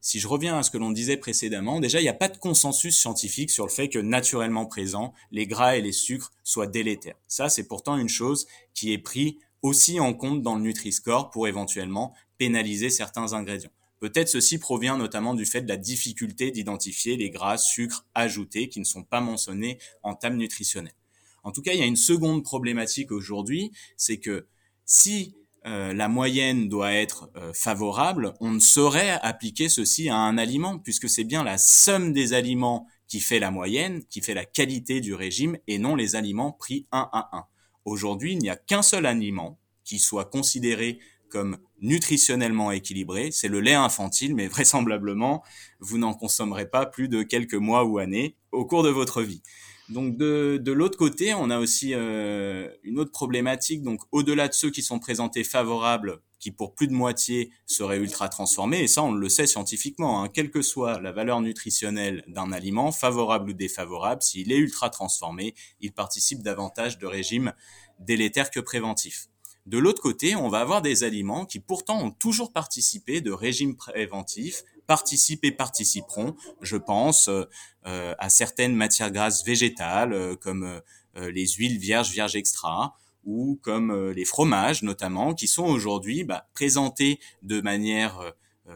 Si 0.00 0.20
je 0.20 0.28
reviens 0.28 0.56
à 0.56 0.62
ce 0.62 0.70
que 0.70 0.78
l'on 0.78 0.92
disait 0.92 1.16
précédemment, 1.16 1.80
déjà, 1.80 1.98
il 2.00 2.04
n'y 2.04 2.08
a 2.08 2.14
pas 2.14 2.28
de 2.28 2.38
consensus 2.38 2.96
scientifique 2.96 3.50
sur 3.50 3.66
le 3.66 3.72
fait 3.72 3.88
que 3.88 3.98
naturellement 3.98 4.64
présent, 4.64 5.12
les 5.32 5.46
gras 5.46 5.76
et 5.76 5.82
les 5.82 5.92
sucres 5.92 6.32
soient 6.44 6.68
délétères. 6.68 7.16
Ça, 7.26 7.48
c'est 7.48 7.66
pourtant 7.66 7.96
une 7.98 8.08
chose 8.08 8.46
qui 8.72 8.92
est 8.92 8.98
prise 8.98 9.34
aussi 9.62 9.98
en 9.98 10.14
compte 10.14 10.42
dans 10.42 10.54
le 10.54 10.62
Nutri-Score 10.62 11.30
pour 11.30 11.48
éventuellement 11.48 12.14
pénaliser 12.38 12.90
certains 12.90 13.32
ingrédients. 13.32 13.72
Peut-être 13.98 14.28
ceci 14.28 14.58
provient 14.58 14.98
notamment 14.98 15.34
du 15.34 15.46
fait 15.46 15.62
de 15.62 15.68
la 15.68 15.76
difficulté 15.76 16.50
d'identifier 16.50 17.16
les 17.16 17.30
gras, 17.30 17.56
sucres 17.56 18.04
ajoutés 18.14 18.68
qui 18.68 18.78
ne 18.78 18.84
sont 18.84 19.04
pas 19.04 19.20
mentionnés 19.20 19.78
en 20.02 20.14
table 20.14 20.36
nutritionnelle. 20.36 20.94
En 21.42 21.52
tout 21.52 21.62
cas, 21.62 21.72
il 21.72 21.80
y 21.80 21.82
a 21.82 21.86
une 21.86 21.96
seconde 21.96 22.42
problématique 22.42 23.12
aujourd'hui, 23.12 23.70
c'est 23.96 24.18
que 24.18 24.46
si 24.84 25.36
euh, 25.66 25.92
la 25.94 26.08
moyenne 26.08 26.68
doit 26.68 26.92
être 26.92 27.30
euh, 27.36 27.52
favorable, 27.54 28.34
on 28.40 28.50
ne 28.50 28.60
saurait 28.60 29.18
appliquer 29.22 29.68
ceci 29.68 30.08
à 30.08 30.16
un 30.16 30.38
aliment, 30.38 30.78
puisque 30.78 31.08
c'est 31.08 31.24
bien 31.24 31.42
la 31.42 31.56
somme 31.56 32.12
des 32.12 32.34
aliments 32.34 32.86
qui 33.08 33.20
fait 33.20 33.38
la 33.38 33.50
moyenne, 33.50 34.04
qui 34.04 34.20
fait 34.20 34.34
la 34.34 34.44
qualité 34.44 35.00
du 35.00 35.14
régime, 35.14 35.56
et 35.66 35.78
non 35.78 35.96
les 35.96 36.16
aliments 36.16 36.52
pris 36.52 36.86
un 36.92 37.08
à 37.12 37.30
un. 37.32 37.46
Aujourd'hui, 37.84 38.32
il 38.32 38.38
n'y 38.38 38.50
a 38.50 38.56
qu'un 38.56 38.82
seul 38.82 39.06
aliment 39.06 39.58
qui 39.84 39.98
soit 39.98 40.24
considéré 40.24 40.98
comme 41.30 41.58
nutritionnellement 41.80 42.72
équilibré, 42.72 43.30
c'est 43.30 43.48
le 43.48 43.60
lait 43.60 43.74
infantile, 43.74 44.34
mais 44.34 44.46
vraisemblablement, 44.48 45.42
vous 45.80 45.98
n'en 45.98 46.14
consommerez 46.14 46.68
pas 46.68 46.86
plus 46.86 47.08
de 47.08 47.22
quelques 47.22 47.54
mois 47.54 47.84
ou 47.84 47.98
années 47.98 48.36
au 48.52 48.64
cours 48.64 48.82
de 48.82 48.90
votre 48.90 49.22
vie. 49.22 49.42
Donc 49.88 50.16
de, 50.16 50.58
de 50.60 50.72
l'autre 50.72 50.98
côté, 50.98 51.32
on 51.34 51.48
a 51.48 51.58
aussi 51.58 51.92
euh, 51.94 52.68
une 52.82 52.98
autre 52.98 53.12
problématique. 53.12 53.82
Donc 53.82 54.00
au-delà 54.10 54.48
de 54.48 54.52
ceux 54.52 54.70
qui 54.70 54.82
sont 54.82 54.98
présentés 54.98 55.44
favorables, 55.44 56.20
qui 56.40 56.50
pour 56.50 56.74
plus 56.74 56.88
de 56.88 56.92
moitié 56.92 57.50
seraient 57.66 57.98
ultra 57.98 58.28
transformés, 58.28 58.80
et 58.80 58.88
ça 58.88 59.02
on 59.02 59.12
le 59.12 59.28
sait 59.28 59.46
scientifiquement, 59.46 60.22
hein, 60.22 60.28
quelle 60.28 60.50
que 60.50 60.60
soit 60.60 61.00
la 61.00 61.12
valeur 61.12 61.40
nutritionnelle 61.40 62.24
d'un 62.26 62.52
aliment, 62.52 62.92
favorable 62.92 63.50
ou 63.50 63.52
défavorable, 63.52 64.22
s'il 64.22 64.52
est 64.52 64.58
ultra 64.58 64.90
transformé, 64.90 65.54
il 65.80 65.92
participe 65.92 66.42
davantage 66.42 66.98
de 66.98 67.06
régimes 67.06 67.52
délétères 68.00 68.50
que 68.50 68.60
préventifs. 68.60 69.28
De 69.66 69.78
l'autre 69.78 70.00
côté, 70.00 70.36
on 70.36 70.48
va 70.48 70.60
avoir 70.60 70.80
des 70.80 71.02
aliments 71.02 71.44
qui 71.44 71.58
pourtant 71.58 72.00
ont 72.00 72.10
toujours 72.12 72.52
participé 72.52 73.20
de 73.20 73.32
régimes 73.32 73.74
préventifs, 73.74 74.62
participent 74.86 75.44
et 75.44 75.50
participeront. 75.50 76.36
Je 76.62 76.76
pense 76.76 77.28
euh, 77.28 78.14
à 78.18 78.28
certaines 78.28 78.76
matières 78.76 79.10
grasses 79.10 79.44
végétales 79.44 80.12
euh, 80.12 80.36
comme 80.36 80.80
euh, 81.16 81.30
les 81.32 81.48
huiles 81.48 81.78
vierges, 81.78 82.10
vierges 82.10 82.36
extra, 82.36 82.96
ou 83.24 83.58
comme 83.62 84.10
les 84.10 84.24
fromages 84.24 84.84
notamment, 84.84 85.34
qui 85.34 85.48
sont 85.48 85.64
aujourd'hui 85.64 86.22
bah, 86.22 86.46
présentés 86.54 87.18
de 87.42 87.60
manière 87.60 88.20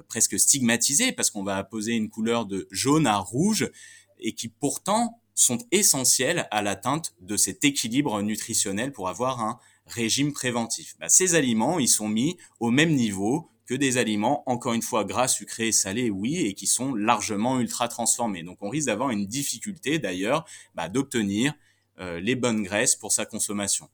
presque 0.08 0.40
stigmatisée 0.40 1.12
parce 1.12 1.30
qu'on 1.30 1.44
va 1.44 1.62
poser 1.62 1.92
une 1.92 2.10
couleur 2.10 2.46
de 2.46 2.66
jaune 2.72 3.06
à 3.06 3.18
rouge 3.18 3.70
et 4.18 4.32
qui 4.32 4.48
pourtant 4.48 5.20
sont 5.34 5.58
essentiels 5.70 6.48
à 6.50 6.62
l'atteinte 6.62 7.14
de 7.20 7.36
cet 7.36 7.62
équilibre 7.62 8.20
nutritionnel 8.22 8.90
pour 8.90 9.08
avoir 9.08 9.40
un 9.40 9.60
régime 9.90 10.32
préventif. 10.32 10.96
Bah, 10.98 11.08
ces 11.08 11.34
aliments, 11.34 11.78
ils 11.78 11.88
sont 11.88 12.08
mis 12.08 12.36
au 12.58 12.70
même 12.70 12.94
niveau 12.94 13.50
que 13.70 13.76
des 13.76 13.98
aliments, 13.98 14.42
encore 14.46 14.72
une 14.72 14.82
fois, 14.82 15.04
gras, 15.04 15.28
sucrés, 15.28 15.70
salés, 15.70 16.10
oui, 16.10 16.38
et 16.38 16.54
qui 16.54 16.66
sont 16.66 16.92
largement 16.92 17.60
ultra 17.60 17.86
transformés. 17.86 18.42
Donc 18.42 18.58
on 18.62 18.68
risque 18.68 18.88
d'avoir 18.88 19.10
une 19.10 19.26
difficulté 19.26 20.00
d'ailleurs 20.00 20.44
bah, 20.74 20.88
d'obtenir 20.88 21.54
euh, 22.00 22.18
les 22.18 22.34
bonnes 22.34 22.64
graisses 22.64 22.96
pour 22.96 23.12
sa 23.12 23.26
consommation. 23.26 23.88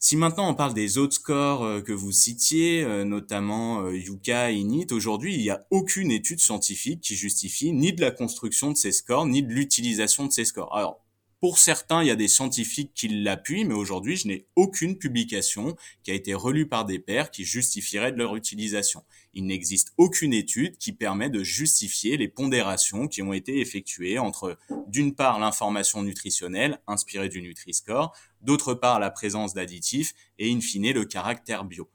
Si 0.00 0.16
maintenant 0.16 0.50
on 0.50 0.54
parle 0.56 0.74
des 0.74 0.98
autres 0.98 1.14
scores 1.14 1.62
euh, 1.62 1.80
que 1.82 1.92
vous 1.92 2.10
citiez, 2.10 2.82
euh, 2.82 3.04
notamment 3.04 3.88
Yuka 3.90 4.50
et 4.50 4.56
Init, 4.56 4.88
aujourd'hui 4.90 5.34
il 5.34 5.40
n'y 5.40 5.50
a 5.50 5.64
aucune 5.70 6.10
étude 6.10 6.40
scientifique 6.40 7.00
qui 7.00 7.14
justifie 7.14 7.72
ni 7.72 7.92
de 7.92 8.00
la 8.00 8.10
construction 8.10 8.72
de 8.72 8.76
ces 8.76 8.90
scores, 8.90 9.26
ni 9.26 9.44
de 9.44 9.52
l'utilisation 9.52 10.26
de 10.26 10.32
ces 10.32 10.44
scores. 10.44 10.74
Alors 10.76 11.03
pour 11.44 11.58
certains, 11.58 12.02
il 12.02 12.06
y 12.06 12.10
a 12.10 12.16
des 12.16 12.26
scientifiques 12.26 12.92
qui 12.94 13.06
l'appuient, 13.06 13.66
mais 13.66 13.74
aujourd'hui, 13.74 14.16
je 14.16 14.28
n'ai 14.28 14.46
aucune 14.56 14.96
publication 14.96 15.76
qui 16.02 16.10
a 16.10 16.14
été 16.14 16.32
relue 16.32 16.66
par 16.66 16.86
des 16.86 16.98
pairs 16.98 17.30
qui 17.30 17.44
justifierait 17.44 18.12
leur 18.12 18.34
utilisation. 18.34 19.04
Il 19.34 19.44
n'existe 19.44 19.92
aucune 19.98 20.32
étude 20.32 20.78
qui 20.78 20.94
permet 20.94 21.28
de 21.28 21.42
justifier 21.42 22.16
les 22.16 22.28
pondérations 22.28 23.08
qui 23.08 23.20
ont 23.20 23.34
été 23.34 23.60
effectuées 23.60 24.18
entre, 24.18 24.56
d'une 24.88 25.14
part, 25.14 25.38
l'information 25.38 26.02
nutritionnelle 26.02 26.80
inspirée 26.86 27.28
du 27.28 27.42
Nutri-Score, 27.42 28.16
d'autre 28.40 28.72
part, 28.72 28.98
la 28.98 29.10
présence 29.10 29.52
d'additifs 29.52 30.14
et, 30.38 30.50
in 30.50 30.62
fine, 30.62 30.92
le 30.92 31.04
caractère 31.04 31.66
bio. 31.66 31.90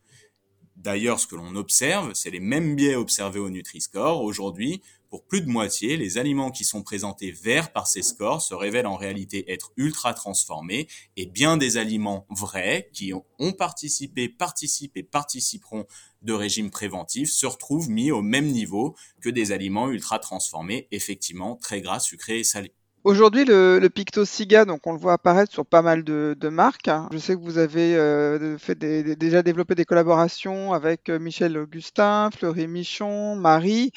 D'ailleurs, 0.75 1.19
ce 1.19 1.25
que 1.25 1.35
l'on 1.35 1.55
observe, 1.55 2.13
c'est 2.13 2.29
les 2.29 2.39
mêmes 2.39 2.75
biais 2.75 2.95
observés 2.95 3.39
au 3.39 3.49
Nutri-Score. 3.49 4.21
Aujourd'hui, 4.21 4.83
pour 5.09 5.25
plus 5.25 5.41
de 5.41 5.49
moitié, 5.49 5.97
les 5.97 6.17
aliments 6.17 6.51
qui 6.51 6.63
sont 6.63 6.83
présentés 6.83 7.31
verts 7.31 7.71
par 7.73 7.87
ces 7.87 8.03
scores 8.03 8.41
se 8.41 8.53
révèlent 8.53 8.87
en 8.87 8.95
réalité 8.95 9.51
être 9.51 9.71
ultra 9.75 10.13
transformés 10.13 10.87
et 11.17 11.25
bien 11.25 11.57
des 11.57 11.77
aliments 11.77 12.27
vrais 12.29 12.89
qui 12.93 13.13
ont 13.13 13.51
participé, 13.53 14.29
participent 14.29 14.97
et 14.97 15.03
participeront 15.03 15.85
de 16.21 16.33
régimes 16.33 16.69
préventifs 16.69 17.31
se 17.31 17.45
retrouvent 17.45 17.89
mis 17.89 18.11
au 18.11 18.21
même 18.21 18.47
niveau 18.47 18.95
que 19.21 19.29
des 19.29 19.51
aliments 19.51 19.89
ultra 19.89 20.19
transformés, 20.19 20.87
effectivement 20.91 21.55
très 21.55 21.81
gras, 21.81 21.99
sucrés 21.99 22.39
et 22.39 22.43
salés. 22.43 22.73
Aujourd'hui, 23.05 23.45
le, 23.45 23.87
Picto 23.87 24.25
Siga, 24.25 24.65
donc 24.65 24.85
on 24.85 24.91
le 24.91 24.99
voit 24.99 25.13
apparaître 25.13 25.53
sur 25.53 25.65
pas 25.65 25.81
mal 25.81 26.03
de, 26.03 26.49
marques. 26.49 26.89
Je 27.13 27.17
sais 27.17 27.33
que 27.33 27.39
vous 27.39 27.57
avez 27.57 27.95
euh, 27.95 28.57
fait 28.57 28.77
déjà 28.77 29.41
développé 29.41 29.73
des 29.73 29.85
collaborations 29.85 30.73
avec 30.73 31.07
euh, 31.09 31.17
Michel 31.17 31.57
Augustin, 31.57 32.29
Fleury 32.37 32.67
Michon, 32.67 33.37
Marie. 33.37 33.91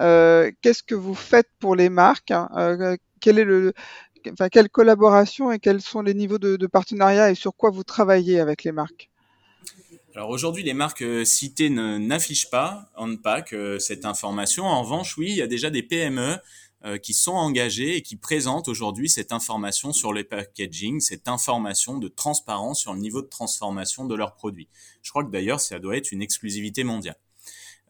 Euh, 0.00 0.50
qu'est-ce 0.60 0.82
que 0.82 0.96
vous 0.96 1.14
faites 1.14 1.48
pour 1.60 1.76
les 1.76 1.88
marques 1.88 2.32
Quel 3.20 3.38
est 3.38 3.44
le, 3.44 3.74
Quelle 4.50 4.68
collaboration 4.70 5.52
et 5.52 5.60
quels 5.60 5.80
sont 5.80 6.02
les 6.02 6.14
niveaux 6.14 6.38
de, 6.38 6.56
de 6.56 6.66
partenariat 6.66 7.30
et 7.30 7.36
sur 7.36 7.54
quoi 7.54 7.70
vous 7.70 7.84
travaillez 7.84 8.40
avec 8.40 8.64
les 8.64 8.72
marques? 8.72 9.08
Alors 10.16 10.30
aujourd'hui, 10.30 10.64
les 10.64 10.74
marques 10.74 11.04
citées 11.24 11.70
n'affichent 11.70 12.50
pas 12.50 12.90
en 12.96 13.14
pack 13.14 13.54
cette 13.78 14.04
information. 14.04 14.64
En 14.64 14.82
revanche, 14.82 15.16
oui, 15.16 15.26
il 15.28 15.36
y 15.36 15.42
a 15.42 15.46
déjà 15.46 15.70
des 15.70 15.84
PME 15.84 16.38
qui 17.02 17.12
sont 17.12 17.32
engagés 17.32 17.96
et 17.96 18.02
qui 18.02 18.16
présentent 18.16 18.68
aujourd'hui 18.68 19.08
cette 19.08 19.32
information 19.32 19.92
sur 19.92 20.12
les 20.12 20.22
packaging, 20.22 21.00
cette 21.00 21.26
information 21.26 21.98
de 21.98 22.06
transparence 22.06 22.80
sur 22.80 22.94
le 22.94 23.00
niveau 23.00 23.20
de 23.20 23.26
transformation 23.26 24.04
de 24.04 24.14
leurs 24.14 24.34
produits. 24.34 24.68
Je 25.02 25.10
crois 25.10 25.24
que 25.24 25.30
d'ailleurs, 25.30 25.60
ça 25.60 25.80
doit 25.80 25.96
être 25.96 26.12
une 26.12 26.22
exclusivité 26.22 26.84
mondiale. 26.84 27.18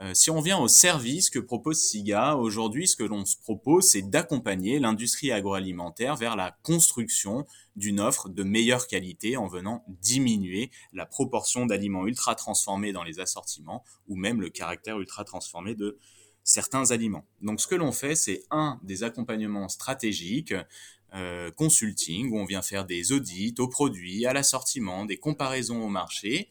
Euh, 0.00 0.14
si 0.14 0.30
on 0.30 0.40
vient 0.40 0.59
au 0.59 0.68
service 0.68 1.28
que 1.28 1.40
propose 1.40 1.80
SIGA, 1.80 2.37
aujourd'hui, 2.37 2.87
ce 2.87 2.95
que 2.95 3.02
l'on 3.02 3.25
se 3.25 3.37
propose, 3.37 3.88
c'est 3.88 4.09
d'accompagner 4.09 4.78
l'industrie 4.78 5.33
agroalimentaire 5.33 6.14
vers 6.14 6.37
la 6.37 6.57
construction 6.62 7.47
d'une 7.75 7.99
offre 7.99 8.28
de 8.28 8.45
meilleure 8.45 8.87
qualité 8.87 9.37
en 9.37 9.49
venant 9.49 9.85
diminuer 9.88 10.71
la 10.92 11.04
proportion 11.04 11.66
d'aliments 11.66 12.07
ultra 12.07 12.37
transformés 12.37 12.92
dans 12.92 13.02
les 13.02 13.18
assortiments 13.18 13.85
ou 14.07 14.14
même 14.14 14.40
le 14.40 14.50
caractère 14.50 15.00
ultra 15.00 15.25
transformé 15.25 15.75
de 15.75 15.99
certains 16.49 16.90
aliments. 16.93 17.26
Donc 17.43 17.61
ce 17.61 17.67
que 17.67 17.75
l'on 17.75 17.93
fait, 17.93 18.14
c'est 18.14 18.43
un 18.50 18.81
des 18.83 19.05
accompagnements 19.05 19.69
stratégiques, 19.69 20.55
euh, 21.14 21.50
consulting, 21.50 22.33
où 22.33 22.38
on 22.38 22.47
vient 22.47 22.62
faire 22.62 22.87
des 22.87 23.12
audits 23.12 23.55
aux 23.59 23.69
produits, 23.69 24.25
à 24.25 24.33
l'assortiment, 24.33 25.05
des 25.05 25.19
comparaisons 25.19 25.85
au 25.85 25.88
marché. 25.88 26.49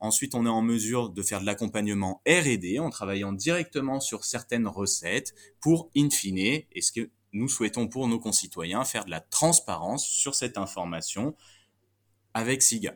Ensuite, 0.00 0.34
on 0.34 0.44
est 0.44 0.50
en 0.50 0.62
mesure 0.62 1.10
de 1.10 1.22
faire 1.22 1.40
de 1.40 1.46
l'accompagnement 1.46 2.20
R&D 2.26 2.80
en 2.80 2.90
travaillant 2.90 3.32
directement 3.32 4.00
sur 4.00 4.24
certaines 4.24 4.66
recettes 4.66 5.34
pour, 5.60 5.90
in 5.96 6.10
fine, 6.10 6.38
et 6.38 6.80
ce 6.80 6.92
que 6.92 7.10
nous 7.32 7.48
souhaitons 7.48 7.86
pour 7.86 8.08
nos 8.08 8.18
concitoyens, 8.18 8.84
faire 8.84 9.04
de 9.04 9.10
la 9.10 9.20
transparence 9.20 10.04
sur 10.04 10.34
cette 10.34 10.58
information 10.58 11.36
avec 12.34 12.62
SIGA. 12.62 12.94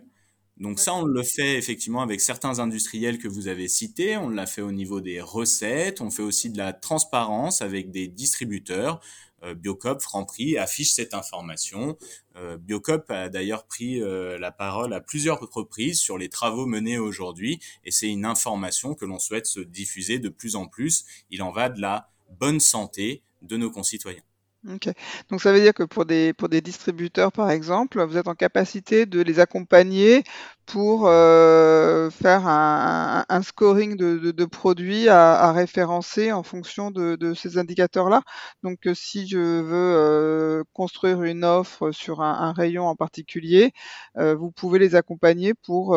Donc 0.59 0.78
ça, 0.78 0.94
on 0.94 1.04
le 1.04 1.23
fait 1.23 1.56
effectivement 1.56 2.02
avec 2.02 2.21
certains 2.21 2.59
industriels 2.59 3.18
que 3.18 3.28
vous 3.28 3.49
avez 3.49 3.68
cités. 3.68 4.16
On 4.16 4.28
l'a 4.28 4.47
fait 4.47 4.62
au 4.62 4.73
niveau 4.73 5.00
des 5.00 5.21
recettes. 5.21 6.00
On 6.00 6.11
fait 6.11 6.23
aussi 6.23 6.50
de 6.50 6.59
la 6.59 6.73
transparence 6.73 7.62
avec 7.62 7.90
des 7.90 8.06
distributeurs. 8.06 9.00
Euh, 9.44 9.54
Biocop, 9.54 10.00
Franprix 10.00 10.56
affiche 10.56 10.92
cette 10.92 11.14
information. 11.14 11.97
Euh, 12.37 12.56
Biocop 12.59 13.11
a 13.11 13.28
d'ailleurs 13.28 13.66
pris 13.66 14.00
euh, 14.00 14.38
la 14.38 14.52
parole 14.52 14.92
à 14.92 15.00
plusieurs 15.00 15.40
reprises 15.40 15.99
sur 15.99 16.18
les 16.18 16.28
travaux 16.28 16.66
menés 16.66 16.99
aujourd'hui 16.99 17.61
et 17.85 17.90
c'est 17.90 18.09
une 18.09 18.25
information 18.25 18.94
que 18.94 19.04
l'on 19.04 19.18
souhaite 19.18 19.47
se 19.47 19.61
diffuser 19.61 20.18
de 20.18 20.28
plus 20.28 20.56
en 20.56 20.66
plus. 20.66 21.04
Il 21.30 21.42
en 21.42 21.50
va 21.50 21.68
de 21.68 21.80
la 21.80 22.11
bonne 22.38 22.61
santé 22.61 23.23
de 23.42 23.56
nos 23.56 23.71
concitoyens. 23.71 24.23
OK. 24.69 24.88
Donc 25.28 25.40
ça 25.42 25.52
veut 25.52 25.61
dire 25.61 25.75
que 25.75 25.83
pour 25.83 26.04
des 26.04 26.33
pour 26.35 26.49
des 26.49 26.61
distributeurs, 26.61 27.33
par 27.33 27.50
exemple, 27.50 28.00
vous 28.04 28.16
êtes 28.16 28.28
en 28.28 28.37
capacité 28.37 29.07
de 29.07 29.21
les 29.21 29.40
accompagner 29.40 30.23
pour, 30.66 31.09
euh, 31.09 32.11
faire 32.11 32.47
un 32.47 33.25
un 33.28 33.42
scoring 33.42 33.97
de 33.97 34.31
de 34.31 34.45
produits 34.45 35.09
à 35.09 35.50
référencer 35.52 36.31
en 36.31 36.45
fonction 36.45 36.92
de 36.92 37.16
de 37.16 37.35
ces 37.35 37.59
indicateurs-là? 37.59 38.23
Donc, 38.62 38.87
euh, 38.87 38.95
si 38.95 39.26
je 39.26 39.37
veux, 39.37 39.73
euh, 39.75 40.62
construire 40.75 41.25
une 41.25 41.45
offre 41.45 41.90
sur 41.90 42.21
un 42.23 42.52
rayon 42.52 42.87
en 42.87 42.95
particulier, 42.95 43.73
vous 44.16 44.52
pouvez 44.52 44.78
les 44.78 44.95
accompagner 44.95 45.54
pour, 45.54 45.97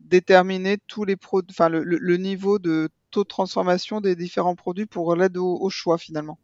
déterminer 0.00 0.78
tous 0.86 1.04
les 1.04 1.16
produits, 1.16 1.50
enfin 1.54 1.68
le 1.68 1.82
le 1.84 2.16
niveau 2.16 2.58
de 2.58 2.88
taux 3.10 3.24
de 3.24 3.28
transformation 3.28 4.00
des 4.00 4.16
différents 4.16 4.54
produits 4.54 4.86
pour 4.86 5.14
l'aide 5.14 5.36
au 5.36 5.68
choix 5.68 5.98
finalement? 5.98 6.38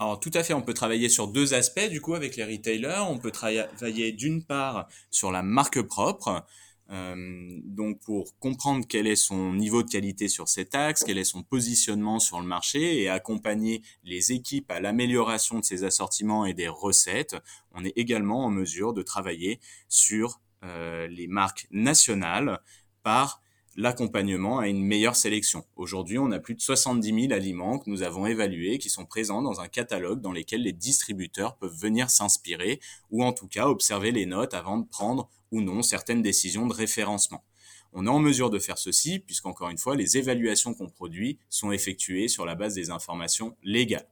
Alors 0.00 0.18
tout 0.18 0.30
à 0.32 0.42
fait, 0.42 0.54
on 0.54 0.62
peut 0.62 0.72
travailler 0.72 1.10
sur 1.10 1.28
deux 1.28 1.52
aspects 1.52 1.90
du 1.90 2.00
coup 2.00 2.14
avec 2.14 2.34
les 2.36 2.44
retailers. 2.44 3.04
On 3.06 3.18
peut 3.18 3.30
travailler 3.30 4.12
d'une 4.12 4.42
part 4.42 4.88
sur 5.10 5.30
la 5.30 5.42
marque 5.42 5.82
propre, 5.82 6.42
euh, 6.90 7.60
donc 7.64 8.00
pour 8.00 8.34
comprendre 8.38 8.86
quel 8.88 9.06
est 9.06 9.14
son 9.14 9.52
niveau 9.52 9.82
de 9.82 9.90
qualité 9.90 10.28
sur 10.28 10.48
cet 10.48 10.74
axe, 10.74 11.04
quel 11.04 11.18
est 11.18 11.24
son 11.24 11.42
positionnement 11.42 12.18
sur 12.18 12.40
le 12.40 12.46
marché 12.46 13.02
et 13.02 13.10
accompagner 13.10 13.82
les 14.02 14.32
équipes 14.32 14.70
à 14.70 14.80
l'amélioration 14.80 15.58
de 15.58 15.64
ses 15.66 15.84
assortiments 15.84 16.46
et 16.46 16.54
des 16.54 16.68
recettes. 16.68 17.36
On 17.72 17.84
est 17.84 17.92
également 17.96 18.46
en 18.46 18.50
mesure 18.50 18.94
de 18.94 19.02
travailler 19.02 19.60
sur 19.90 20.40
euh, 20.64 21.08
les 21.08 21.26
marques 21.26 21.66
nationales 21.72 22.58
par 23.02 23.42
l'accompagnement 23.76 24.58
à 24.58 24.68
une 24.68 24.82
meilleure 24.82 25.16
sélection. 25.16 25.64
Aujourd'hui, 25.76 26.18
on 26.18 26.30
a 26.32 26.38
plus 26.38 26.54
de 26.54 26.60
70 26.60 27.28
000 27.28 27.32
aliments 27.32 27.78
que 27.78 27.88
nous 27.88 28.02
avons 28.02 28.26
évalués 28.26 28.78
qui 28.78 28.90
sont 28.90 29.06
présents 29.06 29.42
dans 29.42 29.60
un 29.60 29.68
catalogue 29.68 30.20
dans 30.20 30.32
lequel 30.32 30.62
les 30.62 30.72
distributeurs 30.72 31.56
peuvent 31.56 31.76
venir 31.76 32.10
s'inspirer 32.10 32.80
ou 33.10 33.24
en 33.24 33.32
tout 33.32 33.48
cas 33.48 33.66
observer 33.66 34.10
les 34.10 34.26
notes 34.26 34.54
avant 34.54 34.78
de 34.78 34.86
prendre 34.86 35.28
ou 35.52 35.60
non 35.60 35.82
certaines 35.82 36.22
décisions 36.22 36.66
de 36.66 36.74
référencement. 36.74 37.44
On 37.92 38.06
est 38.06 38.10
en 38.10 38.20
mesure 38.20 38.50
de 38.50 38.58
faire 38.58 38.78
ceci 38.78 39.18
puisqu'encore 39.18 39.70
une 39.70 39.78
fois, 39.78 39.96
les 39.96 40.16
évaluations 40.16 40.74
qu'on 40.74 40.88
produit 40.88 41.38
sont 41.48 41.72
effectuées 41.72 42.28
sur 42.28 42.44
la 42.44 42.54
base 42.54 42.74
des 42.74 42.90
informations 42.90 43.56
légales. 43.62 44.08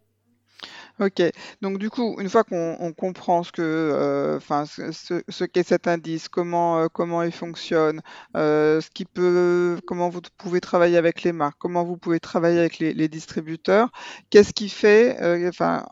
OK. 1.00 1.22
Donc 1.62 1.78
du 1.78 1.90
coup, 1.90 2.16
une 2.20 2.28
fois 2.28 2.42
qu'on 2.42 2.92
comprend 2.96 3.44
ce 3.44 3.52
que, 3.52 3.62
euh, 3.62 4.36
enfin, 4.38 4.64
ce 4.66 5.44
qu'est 5.44 5.62
cet 5.62 5.86
indice, 5.86 6.28
comment, 6.28 6.78
euh, 6.80 6.86
comment 6.92 7.22
il 7.22 7.30
fonctionne, 7.30 8.00
euh, 8.36 8.80
ce 8.80 8.90
qui 8.90 9.04
peut 9.04 9.78
comment 9.86 10.08
vous 10.08 10.20
pouvez 10.38 10.60
travailler 10.60 10.96
avec 10.96 11.22
les 11.22 11.32
marques, 11.32 11.56
comment 11.60 11.84
vous 11.84 11.96
pouvez 11.96 12.18
travailler 12.18 12.58
avec 12.58 12.78
les 12.80 12.94
les 12.94 13.08
distributeurs, 13.08 13.90
qu'est-ce 14.30 14.52
qui 14.52 14.68
fait, 14.68 15.16
enfin, 15.48 15.86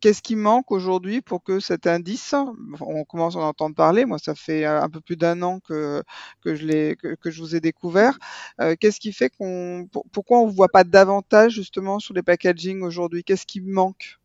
qu'est-ce 0.00 0.22
qui 0.22 0.36
manque 0.36 0.70
aujourd'hui 0.72 1.20
pour 1.20 1.42
que 1.44 1.60
cet 1.60 1.86
indice, 1.86 2.34
on 2.80 3.04
commence 3.04 3.36
à 3.36 3.40
en 3.40 3.48
entendre 3.48 3.74
parler, 3.76 4.06
moi 4.06 4.18
ça 4.18 4.34
fait 4.34 4.64
un 4.64 4.88
peu 4.88 5.00
plus 5.00 5.16
d'un 5.16 5.42
an 5.42 5.60
que, 5.60 6.02
que, 6.42 6.54
je 6.54 6.66
l'ai, 6.66 6.96
que, 6.96 7.30
je 7.30 7.40
vous 7.42 7.54
ai 7.54 7.60
découvert, 7.60 8.18
euh, 8.62 8.76
qu'est-ce 8.80 8.98
qui 9.00 9.12
fait 9.12 9.30
qu'on, 9.30 9.88
pourquoi 10.12 10.40
on 10.40 10.46
ne 10.48 10.52
voit 10.52 10.68
pas 10.70 10.84
davantage 10.84 11.52
justement 11.52 11.98
sur 11.98 12.14
les 12.14 12.22
packaging 12.22 12.82
aujourd'hui? 12.82 13.24
Qu'est-ce 13.24 13.46
qui 13.46 13.60
manque? 13.60 14.18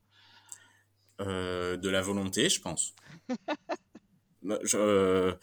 Euh, 1.21 1.77
De 1.77 1.89
la 1.89 2.01
volonté, 2.01 2.49
je 2.49 2.61
pense. 2.61 2.93
Bah, 4.43 4.59
je, 4.63 5.33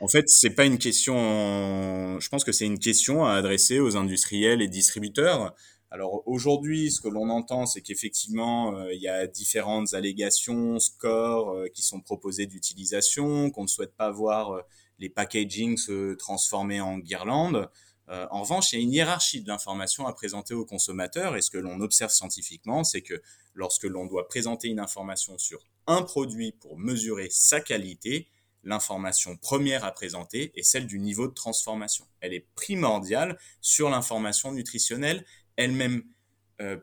en 0.00 0.08
fait, 0.08 0.28
c'est 0.30 0.54
pas 0.54 0.64
une 0.64 0.78
question. 0.78 2.18
Je 2.18 2.28
pense 2.30 2.44
que 2.44 2.52
c'est 2.52 2.64
une 2.64 2.78
question 2.78 3.26
à 3.26 3.32
adresser 3.34 3.78
aux 3.78 3.96
industriels 3.96 4.62
et 4.62 4.68
distributeurs. 4.68 5.54
Alors 5.94 6.26
aujourd'hui, 6.26 6.90
ce 6.90 7.00
que 7.00 7.06
l'on 7.06 7.30
entend, 7.30 7.66
c'est 7.66 7.80
qu'effectivement, 7.80 8.76
euh, 8.76 8.92
il 8.92 9.00
y 9.00 9.06
a 9.06 9.28
différentes 9.28 9.94
allégations, 9.94 10.80
scores 10.80 11.52
euh, 11.52 11.68
qui 11.68 11.82
sont 11.82 12.00
proposés 12.00 12.46
d'utilisation, 12.46 13.52
qu'on 13.52 13.62
ne 13.62 13.68
souhaite 13.68 13.94
pas 13.94 14.10
voir 14.10 14.54
euh, 14.54 14.62
les 14.98 15.08
packaging 15.08 15.76
se 15.76 16.14
transformer 16.14 16.80
en 16.80 16.98
guirlandes. 16.98 17.70
En 18.08 18.42
revanche, 18.42 18.72
il 18.72 18.76
y 18.76 18.78
a 18.80 18.82
une 18.82 18.92
hiérarchie 18.92 19.40
de 19.40 19.48
l'information 19.48 20.06
à 20.06 20.12
présenter 20.12 20.52
aux 20.52 20.66
consommateurs 20.66 21.36
et 21.36 21.42
ce 21.42 21.50
que 21.50 21.58
l'on 21.58 21.80
observe 21.80 22.10
scientifiquement, 22.10 22.84
c'est 22.84 23.00
que 23.00 23.22
lorsque 23.54 23.84
l'on 23.84 24.06
doit 24.06 24.28
présenter 24.28 24.68
une 24.68 24.80
information 24.80 25.38
sur 25.38 25.60
un 25.86 26.02
produit 26.02 26.52
pour 26.52 26.78
mesurer 26.78 27.28
sa 27.30 27.60
qualité, 27.60 28.28
l'information 28.62 29.36
première 29.36 29.84
à 29.84 29.92
présenter 29.92 30.52
est 30.54 30.62
celle 30.62 30.86
du 30.86 30.98
niveau 30.98 31.28
de 31.28 31.32
transformation. 31.34 32.06
Elle 32.20 32.34
est 32.34 32.46
primordiale 32.54 33.38
sur 33.60 33.90
l'information 33.90 34.52
nutritionnelle 34.52 35.24
elle-même 35.56 36.02
euh, 36.60 36.76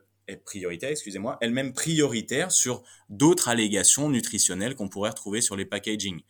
prioritaire, 0.44 0.90
excusez-moi, 0.90 1.36
elle-même 1.40 1.72
prioritaire 1.72 2.52
sur 2.52 2.82
d'autres 3.10 3.48
allégations 3.48 4.08
nutritionnelles 4.08 4.74
qu'on 4.74 4.88
pourrait 4.88 5.10
retrouver 5.10 5.40
sur 5.40 5.56
les 5.56 5.66
packaging. 5.66 6.22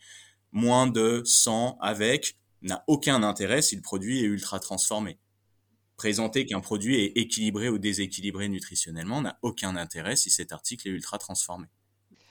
Moins 0.51 0.87
de 0.87 1.21
100 1.25 1.77
avec 1.79 2.37
n'a 2.63 2.83
aucun 2.87 3.23
intérêt 3.23 3.61
si 3.61 3.75
le 3.75 3.81
produit 3.81 4.19
est 4.19 4.27
ultra 4.27 4.59
transformé. 4.59 5.19
Présenter 5.97 6.45
qu'un 6.45 6.59
produit 6.59 6.95
est 6.95 7.17
équilibré 7.17 7.69
ou 7.69 7.77
déséquilibré 7.77 8.49
nutritionnellement 8.49 9.21
n'a 9.21 9.37
aucun 9.41 9.75
intérêt 9.75 10.15
si 10.15 10.29
cet 10.29 10.51
article 10.51 10.87
est 10.87 10.91
ultra 10.91 11.17
transformé. 11.17 11.67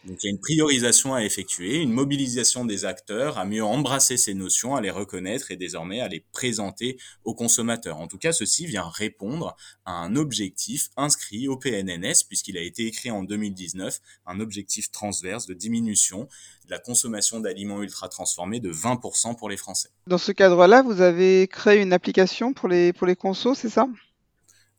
Donc 0.04 0.18
il 0.22 0.26
y 0.26 0.30
a 0.30 0.32
une 0.32 0.40
priorisation 0.40 1.14
à 1.14 1.22
effectuer, 1.22 1.76
une 1.76 1.92
mobilisation 1.92 2.64
des 2.64 2.84
acteurs 2.84 3.38
à 3.38 3.44
mieux 3.44 3.62
embrasser 3.62 4.16
ces 4.16 4.34
notions, 4.34 4.74
à 4.74 4.80
les 4.80 4.90
reconnaître 4.90 5.52
et 5.52 5.56
désormais 5.56 6.00
à 6.00 6.08
les 6.08 6.20
présenter 6.32 6.98
aux 7.24 7.34
consommateurs. 7.34 7.98
En 7.98 8.08
tout 8.08 8.18
cas, 8.18 8.32
ceci 8.32 8.66
vient 8.66 8.88
répondre 8.88 9.56
à 9.84 9.92
un 9.92 10.16
objectif 10.16 10.88
inscrit 10.96 11.46
au 11.46 11.56
PNNS 11.56 12.24
puisqu'il 12.28 12.58
a 12.58 12.62
été 12.62 12.86
écrit 12.86 13.12
en 13.12 13.22
2019, 13.22 14.00
un 14.26 14.40
objectif 14.40 14.90
transverse 14.90 15.46
de 15.46 15.54
diminution 15.54 16.28
de 16.66 16.70
la 16.72 16.80
consommation 16.80 17.38
d'aliments 17.38 17.82
ultra 17.82 18.08
transformés 18.08 18.58
de 18.58 18.72
20% 18.72 19.36
pour 19.36 19.48
les 19.48 19.56
Français. 19.56 19.90
Dans 20.08 20.18
ce 20.18 20.32
cadre-là, 20.32 20.82
vous 20.82 21.00
avez 21.00 21.46
créé 21.46 21.80
une 21.80 21.92
application 21.92 22.52
pour 22.52 22.68
les, 22.68 22.92
pour 22.92 23.06
les 23.06 23.16
consos, 23.16 23.54
c'est 23.54 23.68
ça? 23.68 23.86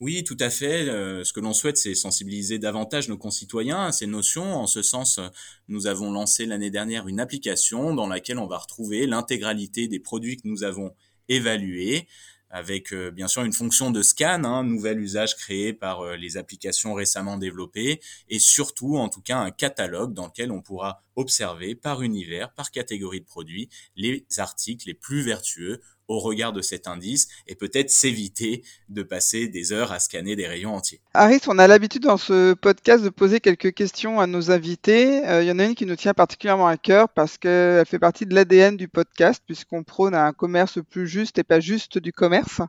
Oui, 0.03 0.25
tout 0.25 0.35
à 0.41 0.49
fait. 0.49 0.89
Euh, 0.89 1.23
ce 1.23 1.31
que 1.31 1.39
l'on 1.39 1.53
souhaite, 1.53 1.77
c'est 1.77 1.95
sensibiliser 1.95 2.59
davantage 2.59 3.07
nos 3.07 3.17
concitoyens 3.17 3.85
à 3.85 3.93
ces 3.93 4.05
notions. 4.05 4.53
En 4.53 4.67
ce 4.67 4.81
sens, 4.81 5.21
nous 5.69 5.87
avons 5.87 6.11
lancé 6.11 6.45
l'année 6.45 6.69
dernière 6.69 7.07
une 7.07 7.21
application 7.21 7.95
dans 7.95 8.07
laquelle 8.07 8.37
on 8.37 8.45
va 8.45 8.57
retrouver 8.57 9.07
l'intégralité 9.07 9.87
des 9.87 9.99
produits 9.99 10.35
que 10.35 10.45
nous 10.45 10.65
avons 10.65 10.93
évalués, 11.29 12.09
avec 12.49 12.91
euh, 12.91 13.11
bien 13.11 13.29
sûr 13.29 13.45
une 13.45 13.53
fonction 13.53 13.91
de 13.91 14.01
scan, 14.01 14.43
un 14.43 14.43
hein, 14.43 14.63
nouvel 14.65 14.99
usage 14.99 15.37
créé 15.37 15.71
par 15.71 16.01
euh, 16.01 16.17
les 16.17 16.35
applications 16.35 16.93
récemment 16.93 17.37
développées, 17.37 18.01
et 18.27 18.39
surtout, 18.39 18.97
en 18.97 19.07
tout 19.07 19.21
cas, 19.21 19.37
un 19.37 19.51
catalogue 19.51 20.13
dans 20.13 20.25
lequel 20.25 20.51
on 20.51 20.61
pourra 20.61 21.01
observer 21.15 21.75
par 21.75 22.01
univers, 22.01 22.53
par 22.53 22.71
catégorie 22.71 23.21
de 23.21 23.25
produits, 23.25 23.69
les 23.95 24.25
articles 24.35 24.85
les 24.85 24.93
plus 24.95 25.21
vertueux 25.21 25.79
au 26.07 26.19
regard 26.19 26.53
de 26.53 26.61
cet 26.61 26.87
indice 26.87 27.27
et 27.47 27.55
peut-être 27.55 27.89
s'éviter 27.89 28.63
de 28.89 29.03
passer 29.03 29.47
des 29.47 29.71
heures 29.71 29.91
à 29.91 29.99
scanner 29.99 30.35
des 30.35 30.47
rayons 30.47 30.75
entiers. 30.75 31.01
Harris, 31.13 31.41
on 31.47 31.59
a 31.59 31.67
l'habitude 31.67 32.03
dans 32.03 32.17
ce 32.17 32.53
podcast 32.53 33.03
de 33.03 33.09
poser 33.09 33.39
quelques 33.39 33.73
questions 33.73 34.19
à 34.19 34.27
nos 34.27 34.51
invités. 34.51 35.25
Euh, 35.27 35.43
il 35.43 35.47
y 35.47 35.51
en 35.51 35.59
a 35.59 35.65
une 35.65 35.75
qui 35.75 35.85
nous 35.85 35.95
tient 35.95 36.13
particulièrement 36.13 36.67
à 36.67 36.77
cœur 36.77 37.09
parce 37.09 37.37
qu'elle 37.37 37.85
fait 37.85 37.99
partie 37.99 38.25
de 38.25 38.35
l'ADN 38.35 38.77
du 38.77 38.87
podcast 38.87 39.41
puisqu'on 39.45 39.83
prône 39.83 40.15
un 40.15 40.33
commerce 40.33 40.79
plus 40.89 41.07
juste 41.07 41.37
et 41.39 41.43
pas 41.43 41.59
juste 41.59 41.97
du 41.97 42.11
commerce. 42.11 42.61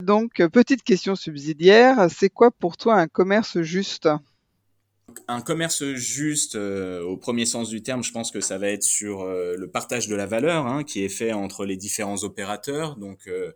Donc, 0.00 0.42
petite 0.52 0.82
question 0.82 1.14
subsidiaire, 1.14 2.08
c'est 2.10 2.30
quoi 2.30 2.50
pour 2.50 2.76
toi 2.76 2.94
un 2.94 3.06
commerce 3.06 3.60
juste? 3.60 4.08
Un 5.28 5.40
commerce 5.40 5.84
juste, 5.94 6.56
euh, 6.56 7.02
au 7.02 7.16
premier 7.16 7.46
sens 7.46 7.68
du 7.68 7.82
terme, 7.82 8.02
je 8.02 8.12
pense 8.12 8.30
que 8.30 8.40
ça 8.40 8.58
va 8.58 8.68
être 8.68 8.82
sur 8.82 9.22
euh, 9.22 9.54
le 9.56 9.68
partage 9.68 10.08
de 10.08 10.14
la 10.14 10.26
valeur 10.26 10.66
hein, 10.66 10.84
qui 10.84 11.04
est 11.04 11.08
fait 11.08 11.32
entre 11.32 11.64
les 11.64 11.76
différents 11.76 12.22
opérateurs, 12.24 12.96
donc 12.96 13.28
euh, 13.28 13.52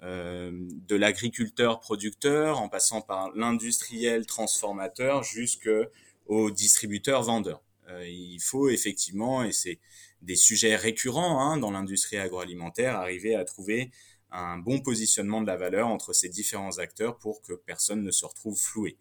de 0.00 0.96
l'agriculteur 0.96 1.80
producteur, 1.80 2.60
en 2.60 2.68
passant 2.68 3.00
par 3.00 3.30
l'industriel 3.34 4.26
transformateur 4.26 5.24
jusqu'au 5.24 6.50
distributeur 6.50 7.22
vendeur. 7.22 7.62
il 8.06 8.40
faut 8.40 8.68
effectivement, 8.68 9.42
et 9.42 9.52
c'est 9.52 9.80
des 10.22 10.36
sujets 10.36 10.76
récurrents 10.76 11.40
hein, 11.40 11.56
dans 11.56 11.70
l'industrie 11.70 12.18
agroalimentaire, 12.18 12.96
arriver 12.96 13.34
à 13.34 13.44
trouver 13.44 13.90
un 14.30 14.58
bon 14.58 14.80
positionnement 14.80 15.40
de 15.40 15.46
la 15.46 15.56
valeur 15.56 15.88
entre 15.88 16.12
ces 16.12 16.28
différents 16.28 16.78
acteurs 16.78 17.18
pour 17.18 17.42
que 17.42 17.54
personne 17.54 18.02
ne 18.02 18.10
se 18.10 18.24
retrouve 18.24 18.58
floué. 18.58 18.96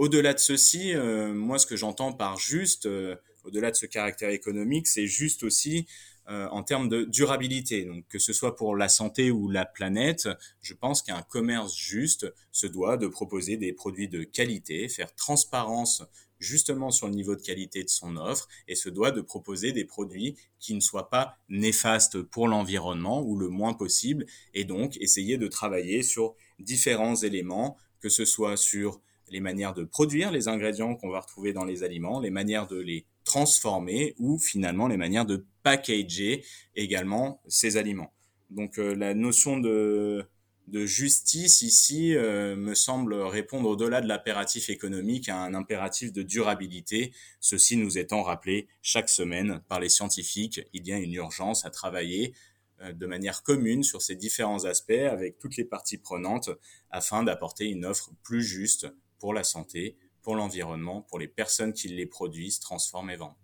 Au-delà 0.00 0.32
de 0.32 0.38
ceci, 0.38 0.94
euh, 0.94 1.34
moi, 1.34 1.58
ce 1.58 1.66
que 1.66 1.76
j'entends 1.76 2.14
par 2.14 2.38
juste, 2.38 2.86
euh, 2.86 3.16
au-delà 3.44 3.70
de 3.70 3.76
ce 3.76 3.84
caractère 3.84 4.30
économique, 4.30 4.86
c'est 4.86 5.06
juste 5.06 5.42
aussi 5.42 5.86
euh, 6.30 6.48
en 6.48 6.62
termes 6.62 6.88
de 6.88 7.04
durabilité. 7.04 7.84
Donc, 7.84 8.08
que 8.08 8.18
ce 8.18 8.32
soit 8.32 8.56
pour 8.56 8.76
la 8.76 8.88
santé 8.88 9.30
ou 9.30 9.50
la 9.50 9.66
planète, 9.66 10.26
je 10.62 10.72
pense 10.72 11.02
qu'un 11.02 11.20
commerce 11.20 11.76
juste 11.76 12.32
se 12.50 12.66
doit 12.66 12.96
de 12.96 13.08
proposer 13.08 13.58
des 13.58 13.74
produits 13.74 14.08
de 14.08 14.22
qualité, 14.22 14.88
faire 14.88 15.14
transparence 15.16 16.02
justement 16.38 16.90
sur 16.90 17.06
le 17.06 17.12
niveau 17.12 17.36
de 17.36 17.42
qualité 17.42 17.84
de 17.84 17.90
son 17.90 18.16
offre 18.16 18.48
et 18.68 18.76
se 18.76 18.88
doit 18.88 19.10
de 19.10 19.20
proposer 19.20 19.72
des 19.72 19.84
produits 19.84 20.34
qui 20.60 20.72
ne 20.72 20.80
soient 20.80 21.10
pas 21.10 21.36
néfastes 21.50 22.22
pour 22.22 22.48
l'environnement 22.48 23.20
ou 23.20 23.36
le 23.36 23.48
moins 23.48 23.74
possible 23.74 24.24
et 24.54 24.64
donc 24.64 24.96
essayer 24.96 25.36
de 25.36 25.46
travailler 25.46 26.02
sur 26.02 26.36
différents 26.58 27.16
éléments, 27.16 27.76
que 28.00 28.08
ce 28.08 28.24
soit 28.24 28.56
sur 28.56 29.02
les 29.30 29.40
manières 29.40 29.74
de 29.74 29.84
produire 29.84 30.30
les 30.30 30.48
ingrédients 30.48 30.94
qu'on 30.94 31.10
va 31.10 31.20
retrouver 31.20 31.52
dans 31.52 31.64
les 31.64 31.82
aliments, 31.82 32.20
les 32.20 32.30
manières 32.30 32.66
de 32.66 32.78
les 32.78 33.06
transformer 33.24 34.14
ou 34.18 34.38
finalement 34.38 34.88
les 34.88 34.96
manières 34.96 35.26
de 35.26 35.46
packager 35.62 36.44
également 36.74 37.40
ces 37.48 37.76
aliments. 37.76 38.12
Donc 38.50 38.78
euh, 38.78 38.94
la 38.94 39.14
notion 39.14 39.58
de, 39.58 40.26
de 40.66 40.86
justice 40.86 41.62
ici 41.62 42.14
euh, 42.14 42.56
me 42.56 42.74
semble 42.74 43.14
répondre 43.14 43.68
au-delà 43.68 44.00
de 44.00 44.08
l'impératif 44.08 44.70
économique 44.70 45.28
à 45.28 45.36
un 45.36 45.54
impératif 45.54 46.12
de 46.12 46.22
durabilité, 46.22 47.12
ceci 47.40 47.76
nous 47.76 47.98
étant 47.98 48.22
rappelé 48.22 48.68
chaque 48.82 49.08
semaine 49.08 49.62
par 49.68 49.80
les 49.80 49.88
scientifiques. 49.88 50.60
Il 50.72 50.86
y 50.86 50.92
a 50.92 50.98
une 50.98 51.14
urgence 51.14 51.64
à 51.64 51.70
travailler 51.70 52.34
euh, 52.82 52.92
de 52.92 53.06
manière 53.06 53.42
commune 53.42 53.82
sur 53.82 54.02
ces 54.02 54.16
différents 54.16 54.64
aspects 54.64 54.90
avec 54.90 55.38
toutes 55.38 55.56
les 55.56 55.64
parties 55.64 55.98
prenantes 55.98 56.50
afin 56.90 57.22
d'apporter 57.22 57.66
une 57.66 57.84
offre 57.84 58.10
plus 58.22 58.42
juste 58.42 58.86
pour 59.20 59.34
la 59.34 59.44
santé, 59.44 59.96
pour 60.22 60.34
l'environnement, 60.34 61.02
pour 61.02 61.18
les 61.18 61.28
personnes 61.28 61.72
qui 61.72 61.88
les 61.88 62.06
produisent, 62.06 62.58
transforment 62.58 63.10
et 63.10 63.16
vendent. 63.16 63.36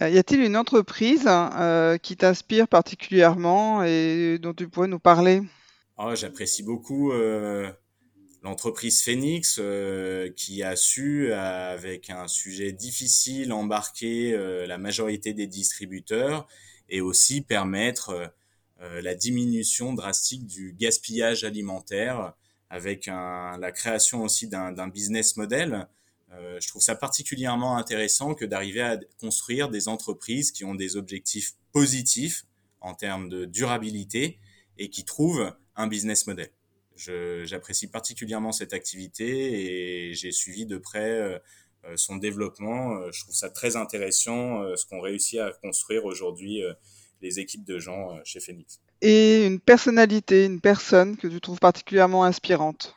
Euh, 0.00 0.08
y 0.08 0.18
a-t-il 0.18 0.40
une 0.40 0.56
entreprise 0.56 1.24
euh, 1.26 1.98
qui 1.98 2.16
t'inspire 2.16 2.68
particulièrement 2.68 3.82
et 3.82 4.38
dont 4.40 4.54
tu 4.54 4.68
pourrais 4.68 4.88
nous 4.88 5.00
parler? 5.00 5.42
Oh, 5.96 6.14
J'apprécie 6.14 6.62
beaucoup 6.62 7.10
euh, 7.12 7.68
l'entreprise 8.42 9.02
Phoenix 9.02 9.60
qui 10.36 10.62
a 10.62 10.76
su, 10.76 11.32
avec 11.32 12.10
un 12.10 12.28
sujet 12.28 12.72
difficile, 12.72 13.52
embarquer 13.52 14.36
la 14.66 14.78
majorité 14.78 15.34
des 15.34 15.48
distributeurs 15.48 16.46
et 16.88 17.00
aussi 17.00 17.40
permettre 17.40 18.32
la 18.78 19.16
diminution 19.16 19.92
drastique 19.92 20.46
du 20.46 20.72
gaspillage 20.78 21.42
alimentaire 21.42 22.34
avec 22.70 23.08
un, 23.08 23.56
la 23.58 23.72
création 23.72 24.22
aussi 24.22 24.48
d'un 24.48 24.88
business 24.88 25.36
model. 25.36 25.88
Euh, 26.32 26.58
je 26.60 26.68
trouve 26.68 26.82
ça 26.82 26.94
particulièrement 26.94 27.76
intéressant 27.76 28.34
que 28.34 28.44
d'arriver 28.44 28.82
à 28.82 28.98
construire 29.20 29.70
des 29.70 29.88
entreprises 29.88 30.52
qui 30.52 30.64
ont 30.64 30.74
des 30.74 30.96
objectifs 30.96 31.54
positifs 31.72 32.44
en 32.80 32.94
termes 32.94 33.28
de 33.28 33.44
durabilité 33.46 34.38
et 34.76 34.90
qui 34.90 35.04
trouvent 35.04 35.54
un 35.76 35.86
business 35.86 36.26
model. 36.26 36.50
J'apprécie 36.96 37.88
particulièrement 37.88 38.52
cette 38.52 38.72
activité 38.72 40.08
et 40.08 40.14
j'ai 40.14 40.32
suivi 40.32 40.66
de 40.66 40.78
près 40.78 41.10
euh, 41.10 41.38
son 41.96 42.16
développement. 42.16 42.96
Euh, 42.96 43.10
je 43.12 43.22
trouve 43.22 43.34
ça 43.34 43.48
très 43.48 43.76
intéressant 43.76 44.62
ce 44.76 44.84
qu'ont 44.84 45.00
réussi 45.00 45.38
à 45.38 45.52
construire 45.62 46.04
aujourd'hui 46.04 46.60
les 47.22 47.40
équipes 47.40 47.64
de 47.64 47.78
gens 47.78 48.22
chez 48.24 48.40
Phoenix 48.40 48.80
et 49.02 49.46
une 49.46 49.60
personnalité, 49.60 50.44
une 50.44 50.60
personne 50.60 51.16
que 51.16 51.28
tu 51.28 51.40
trouves 51.40 51.58
particulièrement 51.60 52.24
inspirante 52.24 52.94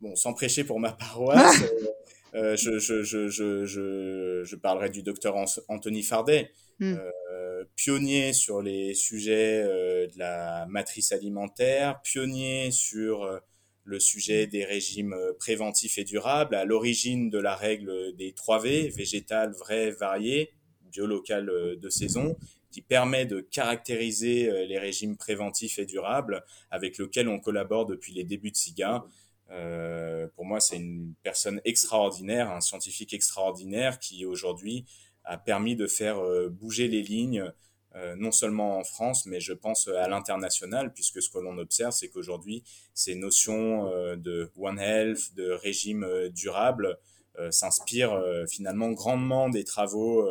Bon, 0.00 0.14
sans 0.16 0.34
prêcher 0.34 0.64
pour 0.64 0.80
ma 0.80 0.92
paroisse, 0.92 1.62
Euh, 2.34 2.56
je, 2.56 2.78
je, 2.80 3.04
je, 3.04 3.28
je, 3.28 4.42
je, 4.44 4.56
parlerai 4.56 4.90
du 4.90 5.02
docteur 5.02 5.36
Anthony 5.68 6.02
Fardet, 6.02 6.50
hmm. 6.80 6.94
euh, 7.32 7.64
pionnier 7.76 8.32
sur 8.32 8.60
les 8.60 8.94
sujets 8.94 9.62
euh, 9.62 10.08
de 10.08 10.18
la 10.18 10.66
matrice 10.68 11.12
alimentaire, 11.12 12.00
pionnier 12.02 12.72
sur 12.72 13.40
le 13.84 14.00
sujet 14.00 14.48
des 14.48 14.64
régimes 14.64 15.14
préventifs 15.38 15.98
et 15.98 16.04
durables, 16.04 16.56
à 16.56 16.64
l'origine 16.64 17.30
de 17.30 17.38
la 17.38 17.54
règle 17.54 18.16
des 18.16 18.32
3 18.32 18.60
V, 18.60 18.88
végétal, 18.88 19.52
vrai, 19.52 19.92
varié, 19.92 20.50
biolocal 20.90 21.46
de 21.46 21.88
saison, 21.88 22.36
qui 22.74 22.82
permet 22.82 23.24
de 23.24 23.38
caractériser 23.38 24.66
les 24.66 24.80
régimes 24.80 25.16
préventifs 25.16 25.78
et 25.78 25.86
durables 25.86 26.44
avec 26.72 26.98
lequel 26.98 27.28
on 27.28 27.38
collabore 27.38 27.86
depuis 27.86 28.12
les 28.12 28.24
débuts 28.24 28.50
de 28.50 28.56
SIGA. 28.56 29.04
Euh, 29.52 30.26
pour 30.34 30.44
moi, 30.44 30.58
c'est 30.58 30.74
une 30.74 31.14
personne 31.22 31.60
extraordinaire, 31.64 32.50
un 32.50 32.60
scientifique 32.60 33.14
extraordinaire 33.14 34.00
qui 34.00 34.26
aujourd'hui 34.26 34.86
a 35.22 35.38
permis 35.38 35.76
de 35.76 35.86
faire 35.86 36.18
euh, 36.18 36.48
bouger 36.48 36.88
les 36.88 37.02
lignes, 37.02 37.48
euh, 37.94 38.16
non 38.16 38.32
seulement 38.32 38.76
en 38.76 38.82
France, 38.82 39.24
mais 39.24 39.38
je 39.38 39.52
pense 39.52 39.86
à 39.86 40.08
l'international, 40.08 40.92
puisque 40.92 41.22
ce 41.22 41.30
que 41.30 41.38
l'on 41.38 41.56
observe, 41.58 41.92
c'est 41.92 42.08
qu'aujourd'hui, 42.08 42.64
ces 42.92 43.14
notions 43.14 43.84
de 44.16 44.50
One 44.56 44.80
Health, 44.80 45.32
de 45.36 45.50
régime 45.50 46.28
durable, 46.30 46.98
s'inspirent 47.50 48.20
finalement 48.48 48.90
grandement 48.90 49.48
des 49.48 49.62
travaux 49.62 50.28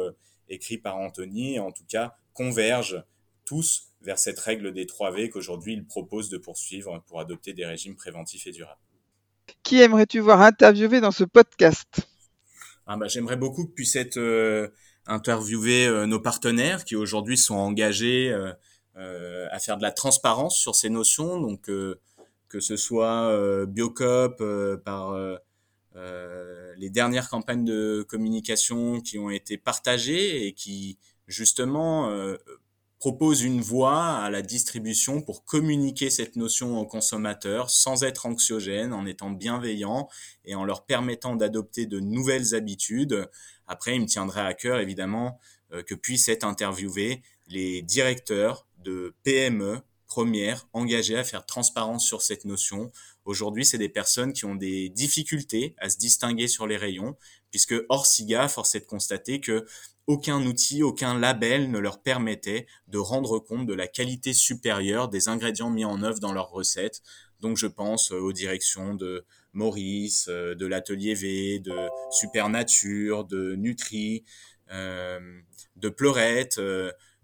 écrits 0.50 0.78
par 0.78 0.98
Anthony, 0.98 1.58
en 1.58 1.72
tout 1.72 1.86
cas 1.88 2.18
convergent 2.34 3.04
tous 3.46 3.94
vers 4.02 4.20
cette 4.20 4.40
règle 4.40 4.74
des 4.74 4.86
3 4.86 5.12
V 5.12 5.30
qu'aujourd'hui 5.30 5.74
il 5.74 5.86
propose 5.86 6.30
de 6.30 6.38
poursuivre 6.38 7.04
pour 7.08 7.20
adopter 7.20 7.54
des 7.54 7.66
régimes 7.66 7.96
préventifs 7.96 8.48
et 8.48 8.52
durables. 8.52 8.82
Qui 9.64 9.82
aimerais-tu 9.82 10.20
voir 10.20 10.42
interviewer 10.42 11.02
dans 11.02 11.12
ce 11.12 11.24
podcast? 11.24 12.08
Ah 12.86 12.98
bah, 12.98 13.08
J'aimerais 13.08 13.38
beaucoup 13.38 13.66
que 13.66 13.72
puissent 13.72 13.96
être 13.96 14.18
euh, 14.18 14.68
interviewés 15.08 15.88
euh, 15.88 16.06
nos 16.06 16.20
partenaires 16.20 16.84
qui 16.84 16.96
aujourd'hui 16.96 17.38
sont 17.38 17.56
engagés 17.56 18.32
euh, 18.32 19.48
à 19.52 19.60
faire 19.60 19.78
de 19.78 19.84
la 19.84 19.92
transparence 19.92 20.58
sur 20.58 20.76
ces 20.76 20.90
notions, 20.90 21.40
donc 21.40 21.64
que 21.64 22.60
ce 22.60 22.78
soit 22.78 23.66
Biocop 23.66 24.44
par 24.86 25.18
les 25.96 26.90
dernières 26.92 27.28
campagnes 27.28 27.66
de 27.66 28.06
communication 28.08 29.02
qui 29.02 29.18
ont 29.18 29.32
été 29.32 29.58
partagées 29.58 30.46
et 30.46 30.54
qui 30.54 31.00
justement 31.34 32.10
propose 33.04 33.42
une 33.44 33.60
voie 33.60 34.16
à 34.16 34.30
la 34.30 34.42
distribution 34.42 35.22
pour 35.22 35.44
communiquer 35.44 36.10
cette 36.10 36.38
notion 36.38 36.80
aux 36.80 36.86
consommateurs 36.86 37.70
sans 37.70 38.06
être 38.06 38.26
anxiogène, 38.26 38.94
en 38.94 39.06
étant 39.06 39.30
bienveillant 39.30 40.08
et 40.46 40.56
en 40.56 40.64
leur 40.64 40.86
permettant 40.86 41.36
d'adopter 41.36 41.86
de 41.86 42.00
nouvelles 42.00 42.56
habitudes. 42.56 43.30
Après, 43.68 43.96
il 43.96 44.02
me 44.04 44.06
tiendrait 44.06 44.46
à 44.46 44.54
cœur, 44.54 44.80
évidemment, 44.80 45.38
euh, 45.74 45.84
que 45.84 45.96
puissent 45.96 46.30
être 46.30 46.46
interviewés 46.46 47.22
les 47.48 47.82
directeurs 47.82 48.68
de 48.78 49.14
PME 49.24 49.82
premières 50.08 50.68
engagés 50.72 51.18
à 51.18 51.26
faire 51.26 51.46
transparence 51.46 52.06
sur 52.06 52.22
cette 52.22 52.46
notion. 52.46 52.90
Aujourd'hui, 53.26 53.66
c'est 53.66 53.78
des 53.78 53.90
personnes 53.90 54.32
qui 54.32 54.46
ont 54.46 54.56
des 54.56 54.88
difficultés 54.88 55.76
à 55.78 55.90
se 55.90 55.98
distinguer 55.98 56.48
sur 56.48 56.68
les 56.68 56.78
rayons, 56.78 57.18
puisque 57.54 57.76
hors 57.88 58.08
SIGA, 58.08 58.48
force 58.48 58.74
est 58.74 58.80
de 58.80 58.86
constater 58.88 59.40
que 59.40 59.64
aucun 60.08 60.44
outil, 60.44 60.82
aucun 60.82 61.20
label 61.20 61.70
ne 61.70 61.78
leur 61.78 62.02
permettait 62.02 62.66
de 62.88 62.98
rendre 62.98 63.38
compte 63.38 63.68
de 63.68 63.76
la 63.76 63.86
qualité 63.86 64.34
supérieure 64.34 65.08
des 65.08 65.30
ingrédients 65.30 65.70
mis 65.70 65.86
en 65.86 66.02
œuvre 66.02 66.20
dans 66.20 66.34
leurs 66.34 66.50
recettes. 66.50 67.04
Donc 67.42 67.58
je 67.58 67.68
pense 67.68 68.12
euh, 68.12 68.18
aux 68.18 68.34
directions 68.34 68.96
de 68.96 69.24
Maurice, 69.52 70.26
euh, 70.30 70.56
de 70.56 70.66
l'Atelier 70.66 71.14
V, 71.14 71.60
de 71.60 71.76
Supernature, 72.10 73.24
de 73.24 73.54
Nutri, 73.54 74.26
euh, 74.72 75.20
de 75.76 75.90
Pleurette, 75.90 76.60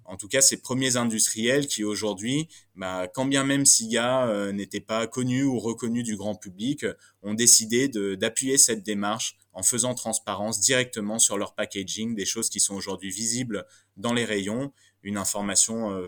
en 0.06 0.16
tout 0.16 0.28
cas 0.28 0.42
ces 0.42 0.62
premiers 0.62 0.96
industriels 0.96 1.66
qui 1.66 1.84
aujourd'hui, 1.84 2.50
bah, 2.76 3.08
quand 3.12 3.26
bien 3.26 3.44
même 3.44 3.66
SIGA 3.66 4.52
n'était 4.52 4.80
pas 4.80 5.08
connu 5.08 5.44
ou 5.44 5.58
reconnu 5.58 6.04
du 6.04 6.16
grand 6.18 6.36
public, 6.36 6.86
ont 7.24 7.34
décidé 7.34 7.88
d'appuyer 7.88 8.60
cette 8.60 8.84
démarche 8.84 9.39
en 9.54 9.64
faisant 9.64 9.96
transparence 9.96 10.60
directement 10.60 11.20
sur 11.20 11.38
leur 11.38 11.56
packaging, 11.56 12.16
des 12.16 12.26
choses 12.26 12.50
qui 12.50 12.60
sont 12.60 12.76
aujourd'hui 12.76 13.10
visibles 13.10 13.66
dans 13.98 14.14
les 14.14 14.26
rayons, 14.26 14.72
une 15.04 15.18
information 15.18 15.92
euh, 15.92 16.08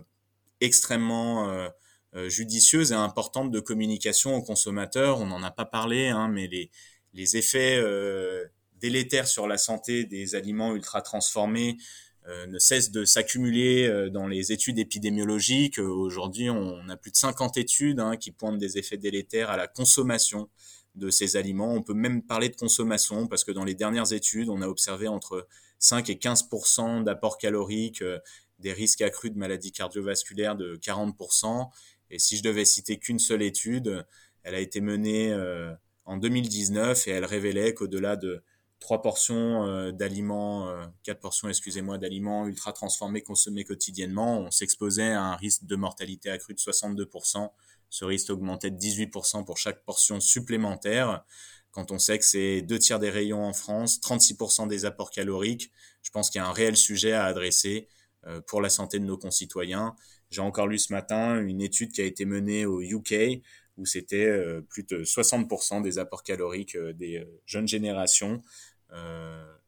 extrêmement 0.59 1.49
euh, 1.49 1.69
euh, 2.15 2.29
judicieuse 2.29 2.91
et 2.91 2.95
importante 2.95 3.51
de 3.51 3.59
communication 3.59 4.35
aux 4.35 4.43
consommateurs. 4.43 5.19
On 5.19 5.25
n'en 5.25 5.43
a 5.43 5.51
pas 5.51 5.65
parlé, 5.65 6.09
hein, 6.09 6.27
mais 6.27 6.47
les, 6.47 6.69
les 7.13 7.37
effets 7.37 7.81
délétères 8.79 9.27
sur 9.27 9.47
la 9.47 9.57
santé 9.57 10.05
des 10.05 10.35
aliments 10.35 10.75
ultra 10.75 11.01
transformés 11.01 11.77
ne 12.47 12.59
cessent 12.59 12.91
de 12.91 13.03
s'accumuler 13.03 14.09
dans 14.11 14.27
les 14.27 14.51
études 14.51 14.79
épidémiologiques. 14.79 15.79
Aujourd'hui, 15.79 16.49
on 16.49 16.87
a 16.87 16.95
plus 16.95 17.11
de 17.11 17.17
50 17.17 17.57
études 17.57 17.99
hein, 17.99 18.15
qui 18.15 18.31
pointent 18.31 18.59
des 18.59 18.77
effets 18.77 18.97
délétères 18.97 19.49
à 19.49 19.57
la 19.57 19.67
consommation 19.67 20.49
de 20.95 21.09
ces 21.09 21.37
aliments. 21.37 21.73
On 21.73 21.81
peut 21.81 21.93
même 21.93 22.21
parler 22.21 22.49
de 22.49 22.55
consommation 22.55 23.27
parce 23.27 23.43
que 23.43 23.51
dans 23.51 23.63
les 23.63 23.75
dernières 23.75 24.13
études, 24.13 24.49
on 24.49 24.61
a 24.61 24.67
observé 24.67 25.07
entre 25.07 25.47
5 25.79 26.09
et 26.09 26.17
15 26.17 26.49
d'apport 27.03 27.37
calorique, 27.37 28.01
euh, 28.01 28.19
des 28.59 28.73
risques 28.73 29.01
accrus 29.01 29.31
de 29.31 29.37
maladies 29.37 29.71
cardiovasculaires 29.71 30.55
de 30.55 30.75
40 30.75 31.15
Et 32.11 32.19
si 32.19 32.37
je 32.37 32.43
devais 32.43 32.65
citer 32.65 32.99
qu'une 32.99 33.19
seule 33.19 33.41
étude, 33.41 34.05
elle 34.43 34.55
a 34.55 34.59
été 34.59 34.81
menée 34.81 35.31
euh, 35.31 35.73
en 36.05 36.17
2019 36.17 37.07
et 37.07 37.11
elle 37.11 37.25
révélait 37.25 37.73
qu'au-delà 37.73 38.17
de 38.17 38.43
trois 38.79 39.01
portions 39.01 39.65
euh, 39.65 39.91
d'aliments, 39.91 40.71
quatre 41.03 41.19
portions, 41.19 41.49
excusez-moi, 41.49 41.97
d'aliments 41.97 42.47
ultra 42.47 42.73
transformés 42.73 43.21
consommés 43.21 43.63
quotidiennement, 43.63 44.41
on 44.41 44.51
s'exposait 44.51 45.11
à 45.11 45.23
un 45.23 45.35
risque 45.35 45.65
de 45.65 45.75
mortalité 45.75 46.29
accrue 46.29 46.53
de 46.53 46.59
62%, 46.59 47.49
ce 47.91 48.05
risque 48.05 48.29
augmentait 48.31 48.71
de 48.71 48.79
18% 48.79 49.45
pour 49.45 49.57
chaque 49.57 49.83
portion 49.83 50.19
supplémentaire. 50.19 51.23
Quand 51.71 51.91
on 51.91 51.99
sait 51.99 52.17
que 52.17 52.25
c'est 52.25 52.61
deux 52.61 52.79
tiers 52.79 52.99
des 52.99 53.09
rayons 53.09 53.45
en 53.45 53.53
France, 53.53 53.99
36% 54.01 54.67
des 54.67 54.85
apports 54.85 55.11
caloriques, 55.11 55.71
je 56.01 56.09
pense 56.09 56.29
qu'il 56.29 56.39
y 56.39 56.43
a 56.43 56.47
un 56.47 56.53
réel 56.53 56.75
sujet 56.75 57.11
à 57.11 57.25
adresser 57.25 57.87
euh, 58.25 58.41
pour 58.41 58.61
la 58.61 58.69
santé 58.69 58.97
de 58.97 59.05
nos 59.05 59.17
concitoyens. 59.17 59.95
J'ai 60.29 60.41
encore 60.41 60.67
lu 60.67 60.79
ce 60.79 60.91
matin 60.91 61.39
une 61.39 61.61
étude 61.61 61.91
qui 61.91 62.01
a 62.01 62.05
été 62.05 62.25
menée 62.25 62.65
au 62.65 62.81
UK 62.81 63.41
où 63.77 63.85
c'était 63.85 64.25
euh, 64.25 64.61
plus 64.61 64.83
de 64.83 65.03
60% 65.03 65.81
des 65.81 65.99
apports 65.99 66.23
caloriques 66.23 66.75
euh, 66.75 66.93
des 66.93 67.25
jeunes 67.45 67.67
générations. 67.67 68.41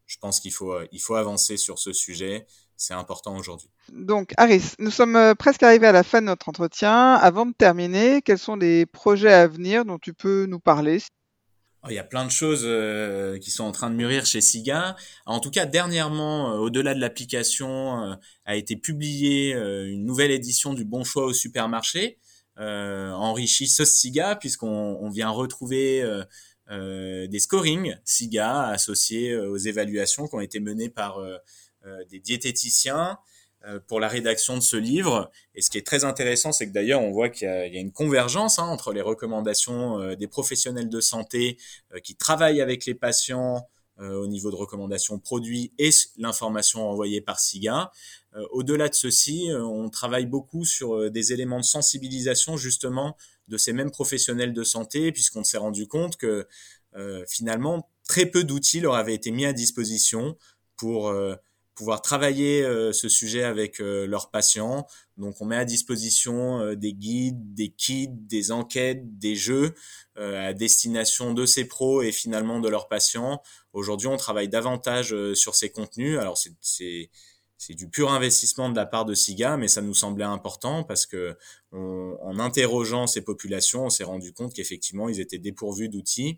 je 0.06 0.18
pense 0.20 0.40
qu'il 0.40 0.54
faut, 0.54 0.76
il 0.92 1.00
faut 1.00 1.16
avancer 1.16 1.58
sur 1.58 1.80
ce 1.80 1.94
sujet 1.94 2.46
c'est 2.78 2.94
important 2.94 3.38
aujourd'hui. 3.38 3.70
Donc, 3.92 4.34
Aris, 4.38 4.74
nous 4.80 4.92
sommes 4.92 5.16
euh, 5.16 5.36
presque 5.36 5.64
arrivés 5.64 5.88
à 5.88 5.92
la 5.92 6.04
fin 6.04 6.22
de 6.22 6.28
notre 6.28 6.48
entretien. 6.50 7.16
Avant 7.16 7.46
de 7.46 7.54
terminer, 7.54 8.22
quels 8.22 8.40
sont 8.40 8.56
les 8.56 8.86
projets 8.86 9.34
à 9.34 9.48
venir 9.48 9.84
dont 9.84 10.00
tu 10.00 10.14
peux 10.14 10.46
nous 10.46 10.60
parler? 10.60 11.00
Oh, 11.84 11.88
il 11.90 11.96
y 11.96 12.00
a 12.00 12.04
plein 12.04 12.24
de 12.24 12.32
choses 12.32 12.64
euh, 12.64 13.38
qui 13.40 13.52
sont 13.52 13.66
en 13.66 13.74
train 13.74 13.90
de 13.90 13.96
mûrir 13.96 14.26
chez 14.26 14.40
SIGA. 14.40 14.96
En 15.26 15.42
tout 15.42 15.52
cas, 15.52 15.66
dernièrement, 15.66 16.54
euh, 16.54 16.58
au-delà 16.60 16.94
de 16.94 17.02
l'application, 17.02 18.18
a 18.46 18.56
été 18.56 18.78
publiée 18.78 19.54
une 19.54 20.06
nouvelle 20.06 20.32
édition 20.32 20.74
du 20.74 20.86
Bon 20.86 21.04
Choix 21.04 21.26
au 21.26 21.34
supermarché, 21.34 22.20
enrichie 22.58 23.68
ce 23.68 23.84
SIGA, 23.84 24.38
puisqu'on 24.38 25.10
vient 25.10 25.30
retrouver 25.30 26.04
des 26.70 27.40
scorings 27.40 27.98
SIGA 28.06 28.68
associés 28.68 29.36
aux 29.36 29.58
évaluations 29.58 30.28
qui 30.28 30.36
ont 30.36 30.42
été 30.42 30.60
menées 30.62 30.90
par 30.90 31.20
des 32.10 32.20
diététiciens 32.20 33.18
pour 33.88 34.00
la 34.00 34.08
rédaction 34.08 34.58
de 34.58 34.62
ce 34.62 34.76
livre. 34.76 35.32
Et 35.56 35.62
ce 35.62 35.70
qui 35.70 35.78
est 35.78 35.86
très 35.86 36.04
intéressant, 36.04 36.52
c'est 36.52 36.68
que 36.68 36.74
d'ailleurs, 36.74 37.02
on 37.02 37.12
voit 37.12 37.30
qu'il 37.30 37.48
y, 37.48 37.78
a 37.78 37.80
une 37.80 37.94
convergence 37.94 38.60
hein, 38.60 38.64
entre 38.64 38.92
les 38.92 39.02
recommandations 39.02 40.00
euh, 40.00 40.16
des 40.16 40.28
professionnels 40.28 40.90
de 40.90 41.00
santé 41.00 41.58
qui 42.04 42.16
travaillent 42.16 42.62
avec 42.62 42.86
les 42.86 42.96
patients 42.96 43.68
au 44.00 44.26
niveau 44.26 44.50
de 44.50 44.56
recommandations 44.56 45.20
produits 45.20 45.72
et 45.78 45.92
l'information 46.18 46.90
envoyée 46.90 47.22
par 47.22 47.40
SIGA. 47.40 47.92
Au-delà 48.52 48.90
de 48.90 48.96
ceci, 48.96 49.50
on 49.54 49.88
travaille 49.90 50.26
beaucoup 50.26 50.66
sur 50.66 51.12
des 51.12 51.32
éléments 51.32 51.60
de 51.60 51.66
sensibilisation 51.66 52.58
justement 52.58 53.16
de 53.50 53.56
ces 53.56 53.72
mêmes 53.72 53.92
professionnels 53.92 54.52
de 54.52 54.64
santé, 54.64 55.12
puisqu'on 55.12 55.44
s'est 55.44 55.60
rendu 55.60 55.88
compte 55.88 56.18
que 56.18 56.48
finalement, 57.28 57.88
très 58.08 58.26
peu 58.26 58.44
d'outils 58.44 58.80
leur 58.80 58.96
avaient 58.96 59.14
été 59.14 59.30
mis 59.30 59.46
à 59.46 59.54
disposition 59.54 60.38
pour 60.76 61.14
pouvoir 61.76 62.02
travailler 62.02 62.64
euh, 62.64 62.92
ce 62.92 63.10
sujet 63.10 63.44
avec 63.44 63.80
euh, 63.80 64.06
leurs 64.06 64.30
patients. 64.30 64.86
Donc 65.18 65.42
on 65.42 65.46
met 65.46 65.58
à 65.58 65.66
disposition 65.66 66.60
euh, 66.60 66.76
des 66.76 66.94
guides, 66.94 67.54
des 67.54 67.70
kits, 67.70 68.08
des 68.10 68.52
enquêtes, 68.52 69.18
des 69.18 69.36
jeux 69.36 69.74
à 70.16 70.54
destination 70.54 71.34
de 71.34 71.48
ces 71.48 71.66
pros 71.66 72.04
et 72.04 72.12
finalement 72.12 72.60
de 72.60 72.70
leurs 72.70 72.88
patients. 72.88 73.42
Aujourd'hui, 73.74 74.08
on 74.08 74.16
travaille 74.16 74.48
davantage 74.48 75.16
sur 75.34 75.56
ces 75.56 75.72
contenus. 75.72 76.20
Alors 76.20 76.38
c'est 76.38 77.10
c'est 77.58 77.74
du 77.74 77.90
pur 77.90 78.12
investissement 78.12 78.70
de 78.70 78.76
la 78.76 78.86
part 78.86 79.06
de 79.06 79.16
SIGA, 79.16 79.58
mais 79.58 79.68
ça 79.68 79.82
nous 79.82 79.96
semblait 79.96 80.26
important 80.26 80.84
parce 80.84 81.08
que 81.08 81.36
en 81.72 82.38
interrogeant 82.38 83.08
ces 83.08 83.22
populations, 83.22 83.86
on 83.86 83.90
s'est 83.90 84.04
rendu 84.04 84.34
compte 84.34 84.54
qu'effectivement, 84.54 85.10
ils 85.10 85.20
étaient 85.20 85.40
dépourvus 85.40 85.90
d'outils. 85.90 86.38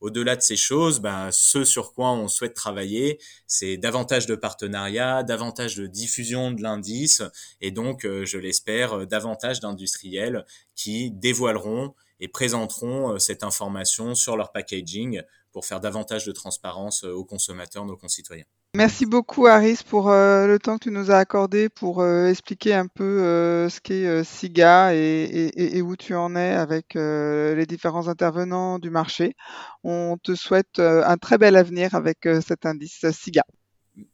Au-delà 0.00 0.36
de 0.36 0.42
ces 0.42 0.56
choses, 0.56 1.00
ben, 1.00 1.30
ce 1.32 1.64
sur 1.64 1.92
quoi 1.94 2.10
on 2.12 2.28
souhaite 2.28 2.54
travailler, 2.54 3.18
c'est 3.46 3.76
davantage 3.76 4.26
de 4.26 4.34
partenariats, 4.34 5.22
davantage 5.22 5.76
de 5.76 5.86
diffusion 5.86 6.50
de 6.50 6.62
l'indice, 6.62 7.22
et 7.60 7.70
donc, 7.70 8.04
euh, 8.04 8.24
je 8.24 8.38
l'espère, 8.38 8.98
euh, 8.98 9.06
davantage 9.06 9.60
d'industriels 9.60 10.44
qui 10.74 11.10
dévoileront 11.10 11.94
et 12.20 12.28
présenteront 12.28 13.14
euh, 13.14 13.18
cette 13.18 13.42
information 13.42 14.14
sur 14.14 14.36
leur 14.36 14.52
packaging 14.52 15.22
pour 15.52 15.64
faire 15.64 15.80
davantage 15.80 16.26
de 16.26 16.32
transparence 16.32 17.04
aux 17.04 17.24
consommateurs, 17.24 17.86
nos 17.86 17.96
concitoyens. 17.96 18.44
Merci 18.76 19.06
beaucoup 19.06 19.46
Aris 19.46 19.78
pour 19.88 20.10
le 20.10 20.58
temps 20.58 20.76
que 20.76 20.84
tu 20.84 20.90
nous 20.90 21.10
as 21.10 21.16
accordé 21.16 21.70
pour 21.70 22.06
expliquer 22.06 22.74
un 22.74 22.86
peu 22.86 23.66
ce 23.70 23.80
qu'est 23.80 24.22
SIGA 24.22 24.94
et, 24.94 25.80
où 25.80 25.96
tu 25.96 26.14
en 26.14 26.36
es 26.36 26.52
avec 26.52 26.92
les 26.92 27.64
différents 27.64 28.08
intervenants 28.08 28.78
du 28.78 28.90
marché. 28.90 29.34
On 29.82 30.18
te 30.22 30.34
souhaite 30.34 30.78
un 30.78 31.16
très 31.16 31.38
bel 31.38 31.56
avenir 31.56 31.94
avec 31.94 32.28
cet 32.46 32.66
indice 32.66 33.10
SIGA. 33.10 33.44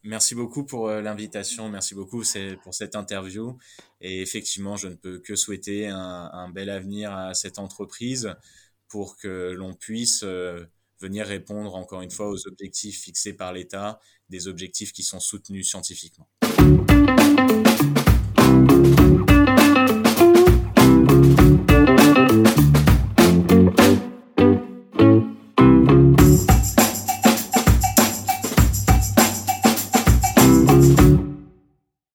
Merci 0.05 0.37
beaucoup 0.37 0.65
pour 0.65 0.89
l'invitation, 0.91 1.69
merci 1.69 1.97
beaucoup 1.97 2.23
pour 2.63 2.73
cette 2.73 2.95
interview. 2.95 3.59
Et 4.01 4.23
effectivement, 4.23 4.77
je 4.77 4.87
ne 4.87 4.95
peux 4.95 5.19
que 5.19 5.35
souhaiter 5.35 5.89
un 5.89 6.49
bel 6.51 6.71
avenir 6.71 7.13
à 7.13 7.35
cette 7.35 7.59
entreprise 7.59 8.33
pour 8.87 9.17
que 9.17 9.51
l'on 9.57 9.75
puisse 9.75 10.25
venir 11.03 11.27
répondre 11.27 11.75
encore 11.75 12.01
une 12.01 12.11
fois 12.11 12.29
aux 12.29 12.47
objectifs 12.47 13.03
fixés 13.03 13.35
par 13.35 13.53
l'État, 13.53 13.99
des 14.29 14.49
objectifs 14.49 14.93
qui 14.93 15.03
sont 15.03 15.21
soutenus 15.21 15.69
scientifiquement. 15.69 16.29